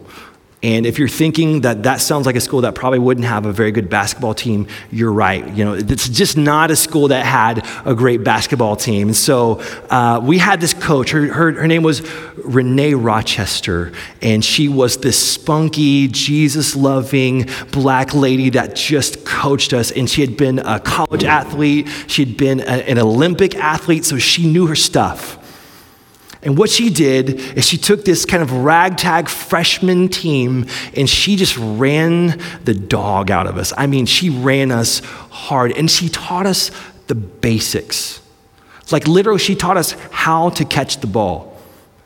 And 0.66 0.84
if 0.84 0.98
you're 0.98 1.06
thinking 1.06 1.60
that 1.60 1.84
that 1.84 2.00
sounds 2.00 2.26
like 2.26 2.34
a 2.34 2.40
school 2.40 2.62
that 2.62 2.74
probably 2.74 2.98
wouldn't 2.98 3.24
have 3.24 3.46
a 3.46 3.52
very 3.52 3.70
good 3.70 3.88
basketball 3.88 4.34
team, 4.34 4.66
you're 4.90 5.12
right. 5.12 5.46
You 5.56 5.64
know, 5.64 5.74
it's 5.74 6.08
just 6.08 6.36
not 6.36 6.72
a 6.72 6.76
school 6.76 7.06
that 7.08 7.24
had 7.24 7.64
a 7.84 7.94
great 7.94 8.24
basketball 8.24 8.74
team. 8.74 9.06
And 9.06 9.16
so 9.16 9.60
uh, 9.90 10.20
we 10.20 10.38
had 10.38 10.60
this 10.60 10.74
coach. 10.74 11.10
Her, 11.10 11.32
her, 11.32 11.52
her 11.52 11.68
name 11.68 11.84
was 11.84 12.02
Renee 12.44 12.94
Rochester, 12.94 13.92
and 14.20 14.44
she 14.44 14.66
was 14.66 14.96
this 14.96 15.16
spunky, 15.16 16.08
Jesus-loving 16.08 17.48
black 17.70 18.12
lady 18.12 18.50
that 18.50 18.74
just 18.74 19.24
coached 19.24 19.72
us. 19.72 19.92
And 19.92 20.10
she 20.10 20.20
had 20.20 20.36
been 20.36 20.58
a 20.58 20.80
college 20.80 21.22
athlete. 21.22 21.88
She 22.08 22.24
had 22.24 22.36
been 22.36 22.58
a, 22.58 22.90
an 22.90 22.98
Olympic 22.98 23.54
athlete, 23.54 24.04
so 24.04 24.18
she 24.18 24.50
knew 24.50 24.66
her 24.66 24.74
stuff. 24.74 25.38
And 26.46 26.56
what 26.56 26.70
she 26.70 26.90
did 26.90 27.40
is 27.58 27.66
she 27.66 27.76
took 27.76 28.04
this 28.04 28.24
kind 28.24 28.40
of 28.40 28.52
ragtag 28.52 29.28
freshman 29.28 30.08
team 30.08 30.66
and 30.94 31.10
she 31.10 31.34
just 31.34 31.58
ran 31.58 32.40
the 32.62 32.72
dog 32.72 33.32
out 33.32 33.48
of 33.48 33.58
us. 33.58 33.72
I 33.76 33.88
mean, 33.88 34.06
she 34.06 34.30
ran 34.30 34.70
us 34.70 35.00
hard 35.00 35.72
and 35.72 35.90
she 35.90 36.08
taught 36.08 36.46
us 36.46 36.70
the 37.08 37.16
basics. 37.16 38.22
Like 38.92 39.08
literally, 39.08 39.40
she 39.40 39.56
taught 39.56 39.76
us 39.76 39.96
how 40.12 40.50
to 40.50 40.64
catch 40.64 40.98
the 40.98 41.08
ball. 41.08 41.60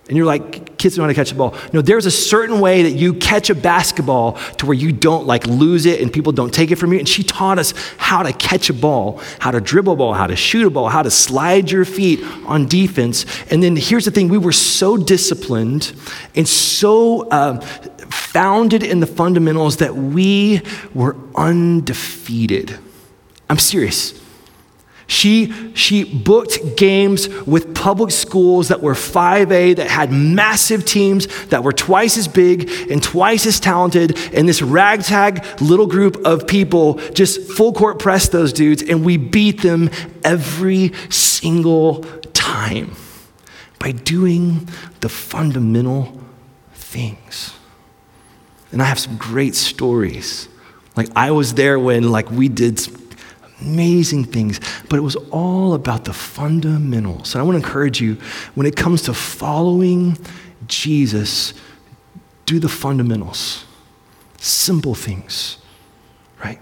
And 0.08 0.16
you're 0.16 0.24
like, 0.24 0.69
kids 0.80 0.96
know 0.96 1.04
how 1.04 1.08
to 1.08 1.14
catch 1.14 1.30
the 1.30 1.36
ball. 1.36 1.54
No, 1.72 1.82
there's 1.82 2.06
a 2.06 2.10
certain 2.10 2.58
way 2.58 2.82
that 2.82 2.92
you 2.92 3.14
catch 3.14 3.50
a 3.50 3.54
basketball 3.54 4.32
to 4.58 4.66
where 4.66 4.74
you 4.74 4.90
don't 4.90 5.26
like 5.26 5.46
lose 5.46 5.86
it 5.86 6.00
and 6.00 6.12
people 6.12 6.32
don't 6.32 6.52
take 6.52 6.70
it 6.70 6.76
from 6.76 6.92
you. 6.92 6.98
And 6.98 7.08
she 7.08 7.22
taught 7.22 7.58
us 7.58 7.72
how 7.98 8.22
to 8.22 8.32
catch 8.32 8.70
a 8.70 8.74
ball, 8.74 9.20
how 9.38 9.50
to 9.50 9.60
dribble 9.60 9.92
a 9.92 9.96
ball, 9.96 10.14
how 10.14 10.26
to 10.26 10.36
shoot 10.36 10.66
a 10.66 10.70
ball, 10.70 10.88
how 10.88 11.02
to 11.02 11.10
slide 11.10 11.70
your 11.70 11.84
feet 11.84 12.20
on 12.46 12.66
defense. 12.66 13.26
And 13.50 13.62
then 13.62 13.76
here's 13.76 14.06
the 14.06 14.10
thing 14.10 14.28
we 14.28 14.38
were 14.38 14.52
so 14.52 14.96
disciplined 14.96 15.92
and 16.34 16.48
so 16.48 17.28
uh, 17.28 17.60
founded 17.60 18.82
in 18.82 19.00
the 19.00 19.06
fundamentals 19.06 19.76
that 19.78 19.94
we 19.94 20.62
were 20.94 21.16
undefeated. 21.36 22.78
I'm 23.48 23.58
serious. 23.58 24.19
She, 25.10 25.52
she 25.74 26.04
booked 26.04 26.76
games 26.76 27.28
with 27.40 27.74
public 27.74 28.12
schools 28.12 28.68
that 28.68 28.80
were 28.80 28.94
5A, 28.94 29.74
that 29.74 29.90
had 29.90 30.12
massive 30.12 30.84
teams 30.84 31.26
that 31.46 31.64
were 31.64 31.72
twice 31.72 32.16
as 32.16 32.28
big 32.28 32.70
and 32.88 33.02
twice 33.02 33.44
as 33.44 33.58
talented. 33.58 34.16
And 34.32 34.48
this 34.48 34.62
ragtag 34.62 35.44
little 35.60 35.88
group 35.88 36.24
of 36.24 36.46
people 36.46 36.94
just 37.10 37.50
full 37.50 37.72
court 37.72 37.98
pressed 37.98 38.30
those 38.30 38.52
dudes, 38.52 38.84
and 38.84 39.04
we 39.04 39.16
beat 39.16 39.62
them 39.62 39.90
every 40.22 40.92
single 41.08 42.04
time 42.32 42.94
by 43.80 43.90
doing 43.90 44.68
the 45.00 45.08
fundamental 45.08 46.20
things. 46.72 47.52
And 48.70 48.80
I 48.80 48.84
have 48.84 49.00
some 49.00 49.16
great 49.16 49.56
stories. 49.56 50.48
Like 50.94 51.08
I 51.16 51.32
was 51.32 51.54
there 51.54 51.80
when 51.80 52.12
like 52.12 52.30
we 52.30 52.48
did 52.48 52.78
amazing 53.60 54.24
things, 54.24 54.60
but 54.88 54.96
it 54.96 55.02
was 55.02 55.16
all 55.30 55.74
about 55.74 56.04
the 56.04 56.12
fundamentals. 56.12 57.34
And 57.34 57.42
I 57.42 57.44
want 57.44 57.58
to 57.60 57.64
encourage 57.64 58.00
you 58.00 58.14
when 58.54 58.66
it 58.66 58.76
comes 58.76 59.02
to 59.02 59.14
following 59.14 60.16
Jesus, 60.66 61.54
do 62.46 62.58
the 62.58 62.68
fundamentals, 62.68 63.64
simple 64.38 64.94
things, 64.94 65.58
right? 66.42 66.60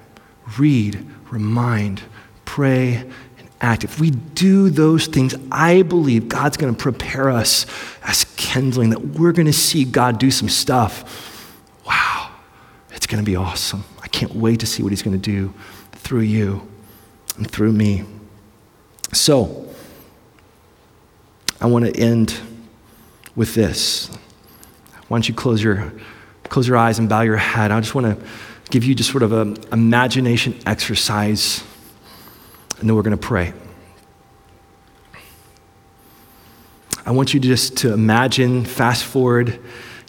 Read, 0.59 1.05
remind, 1.31 2.03
pray, 2.45 2.97
and 3.39 3.49
act. 3.61 3.85
If 3.85 4.01
we 4.01 4.11
do 4.11 4.71
those 4.71 5.07
things, 5.07 5.35
I 5.51 5.83
believe 5.83 6.29
God's 6.29 6.57
going 6.57 6.75
to 6.75 6.81
prepare 6.81 7.31
us 7.31 7.67
as 8.03 8.25
kindling, 8.37 8.91
that 8.91 9.01
we're 9.01 9.33
going 9.33 9.47
to 9.47 9.53
see 9.53 9.85
God 9.85 10.19
do 10.19 10.31
some 10.31 10.49
stuff. 10.49 11.55
Wow, 11.87 12.31
it's 12.93 13.07
going 13.07 13.23
to 13.23 13.27
be 13.29 13.37
awesome. 13.37 13.85
I 14.03 14.09
can't 14.09 14.35
wait 14.35 14.61
to 14.61 14.67
see 14.67 14.83
what 14.83 14.91
He's 14.91 15.03
going 15.03 15.21
to 15.21 15.31
do 15.31 15.53
through 15.93 16.21
you 16.21 16.67
and 17.39 17.51
through 17.51 17.73
me. 17.73 18.05
So, 19.13 19.67
I 21.61 21.67
want 21.67 21.87
to 21.87 21.97
end 21.97 22.39
with 23.35 23.55
this. 23.55 24.09
Why 25.09 25.17
don't 25.17 25.29
you 25.29 25.35
close 25.35 25.63
your, 25.63 25.93
close 26.45 26.69
your 26.69 26.77
eyes 26.77 26.99
and 26.99 27.09
bow 27.09 27.23
your 27.23 27.37
head? 27.37 27.71
I 27.71 27.81
just 27.81 27.95
want 27.95 28.07
to 28.07 28.27
give 28.71 28.85
you 28.85 28.95
just 28.95 29.11
sort 29.11 29.23
of 29.23 29.33
an 29.33 29.57
imagination 29.73 30.59
exercise, 30.67 31.65
and 32.79 32.89
then 32.89 32.95
we're 32.95 33.03
going 33.03 33.17
to 33.17 33.27
pray. 33.27 33.55
I 37.07 37.13
want 37.13 37.33
you 37.33 37.41
just 37.41 37.79
to 37.79 37.93
imagine, 37.95 38.67
fast 38.67 39.03
forward, 39.05 39.59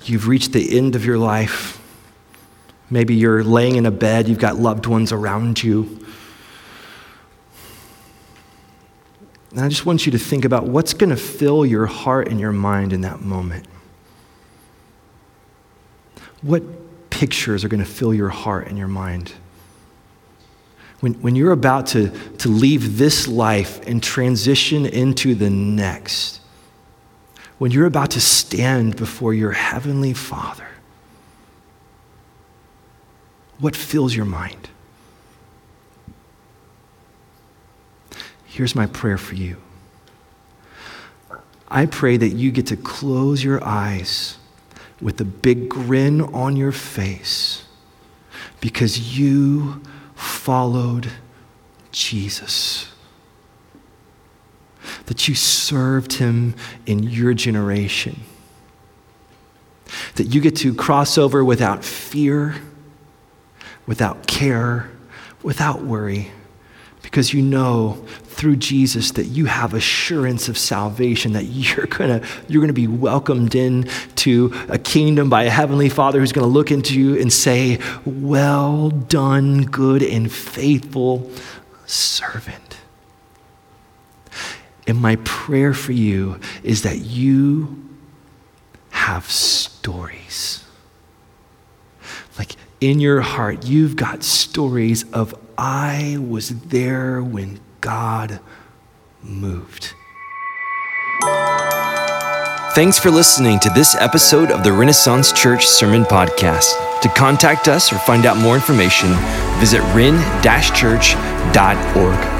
you've 0.04 0.28
reached 0.28 0.52
the 0.52 0.78
end 0.78 0.96
of 0.98 1.06
your 1.06 1.18
life. 1.18 1.78
Maybe 2.90 3.16
you're 3.16 3.44
laying 3.44 3.78
in 3.78 3.86
a 3.86 3.92
bed, 3.92 4.28
you've 4.28 4.40
got 4.40 4.58
loved 4.58 4.86
ones 4.86 5.14
around 5.14 5.64
you. 5.64 6.06
And 9.52 9.62
I 9.62 9.68
just 9.68 9.86
want 9.86 10.06
you 10.06 10.12
to 10.12 10.20
think 10.20 10.46
about 10.46 10.66
what's 10.66 10.94
going 10.94 11.10
to 11.10 11.18
fill 11.18 11.66
your 11.66 11.88
heart 11.88 12.28
and 12.28 12.40
your 12.40 12.52
mind 12.52 12.94
in 12.94 13.02
that 13.02 13.22
moment. 13.22 13.66
What 16.42 16.64
pictures 17.10 17.66
are 17.66 17.68
going 17.68 17.84
to 17.84 17.90
fill 17.90 18.14
your 18.14 18.30
heart 18.30 18.68
and 18.68 18.78
your 18.78 18.88
mind? 18.88 19.34
When, 21.00 21.14
when 21.16 21.36
you're 21.36 21.52
about 21.52 21.88
to, 21.88 22.10
to 22.38 22.50
leave 22.50 22.98
this 22.98 23.28
life 23.28 23.86
and 23.88 24.04
transition 24.04 24.86
into 24.86 25.34
the 25.34 25.50
next, 25.50 26.42
when 27.58 27.72
you're 27.72 27.86
about 27.86 28.12
to 28.12 28.22
stand 28.22 28.96
before 28.96 29.34
your 29.34 29.52
heavenly 29.52 30.14
Father, 30.14 30.68
what 33.60 33.76
fills 33.76 34.16
your 34.16 34.26
mind? 34.26 34.70
Here's 38.50 38.74
my 38.74 38.88
prayer 38.88 39.20
for 39.20 39.36
you. 39.36 39.58
I 41.68 41.86
pray 41.86 42.18
that 42.18 42.30
you 42.30 42.52
get 42.52 42.66
to 42.68 42.78
close 42.78 43.44
your 43.44 43.64
eyes 43.64 44.38
with 45.00 45.22
a 45.22 45.24
big 45.24 45.70
grin 45.70 46.22
on 46.22 46.58
your 46.58 46.72
face 46.72 47.64
because 48.60 49.18
you 49.18 49.84
followed 50.16 51.12
Jesus. 51.92 52.92
That 55.06 55.28
you 55.28 55.36
served 55.36 56.14
him 56.14 56.56
in 56.88 57.04
your 57.04 57.36
generation. 57.36 58.22
That 60.16 60.34
you 60.34 60.42
get 60.42 60.56
to 60.58 60.74
cross 60.74 61.20
over 61.20 61.46
without 61.46 61.86
fear, 61.86 62.56
without 63.86 64.26
care, 64.26 64.90
without 65.44 65.84
worry 65.84 66.32
because 67.02 67.34
you 67.34 67.42
know 67.42 68.06
through 68.40 68.56
Jesus 68.56 69.12
that 69.12 69.26
you 69.26 69.46
have 69.46 69.74
assurance 69.74 70.48
of 70.48 70.58
salvation, 70.58 71.34
that 71.34 71.44
you're 71.44 71.88
gonna, 71.88 72.22
you're 72.48 72.62
gonna 72.62 72.72
be 72.72 72.88
welcomed 72.88 73.54
in 73.54 73.84
to 74.16 74.54
a 74.70 74.80
kingdom 74.80 75.30
by 75.30 75.44
a 75.44 75.50
heavenly 75.50 75.90
Father 75.90 76.22
who's 76.22 76.32
gonna 76.32 76.48
look 76.48 76.72
into 76.72 76.98
you 76.98 77.20
and 77.20 77.32
say, 77.34 77.80
Well 78.06 78.90
done, 78.92 79.64
good 79.64 80.02
and 80.02 80.32
faithful 80.32 81.30
servant. 81.86 82.78
And 84.88 85.02
my 85.02 85.18
prayer 85.18 85.74
for 85.74 85.92
you 85.92 86.40
is 86.64 86.84
that 86.84 87.00
you 87.00 87.90
have 88.92 89.30
stories. 89.30 90.64
Like 92.38 92.56
in 92.80 93.02
your 93.02 93.20
heart, 93.20 93.66
you've 93.66 93.98
got 93.98 94.24
stories 94.24 95.04
of 95.12 95.36
I 95.58 96.18
was 96.22 96.50
there 96.62 97.22
when 97.22 97.60
God 97.82 98.40
moved. 99.22 99.94
Thanks 102.74 103.00
for 103.00 103.12
listening 103.12 103.60
to 103.60 103.70
this 103.70 103.96
episode 103.96 104.52
of 104.52 104.64
the 104.64 104.72
Renaissance 104.72 105.34
Church 105.34 105.68
Sermon 105.68 106.04
Podcast. 106.04 107.02
To 107.02 107.10
contact 107.10 107.68
us 107.68 107.92
or 107.92 107.98
find 108.00 108.26
out 108.26 108.38
more 108.38 108.56
information, 108.56 109.10
visit 109.60 109.82
ren-church.org. 109.94 112.39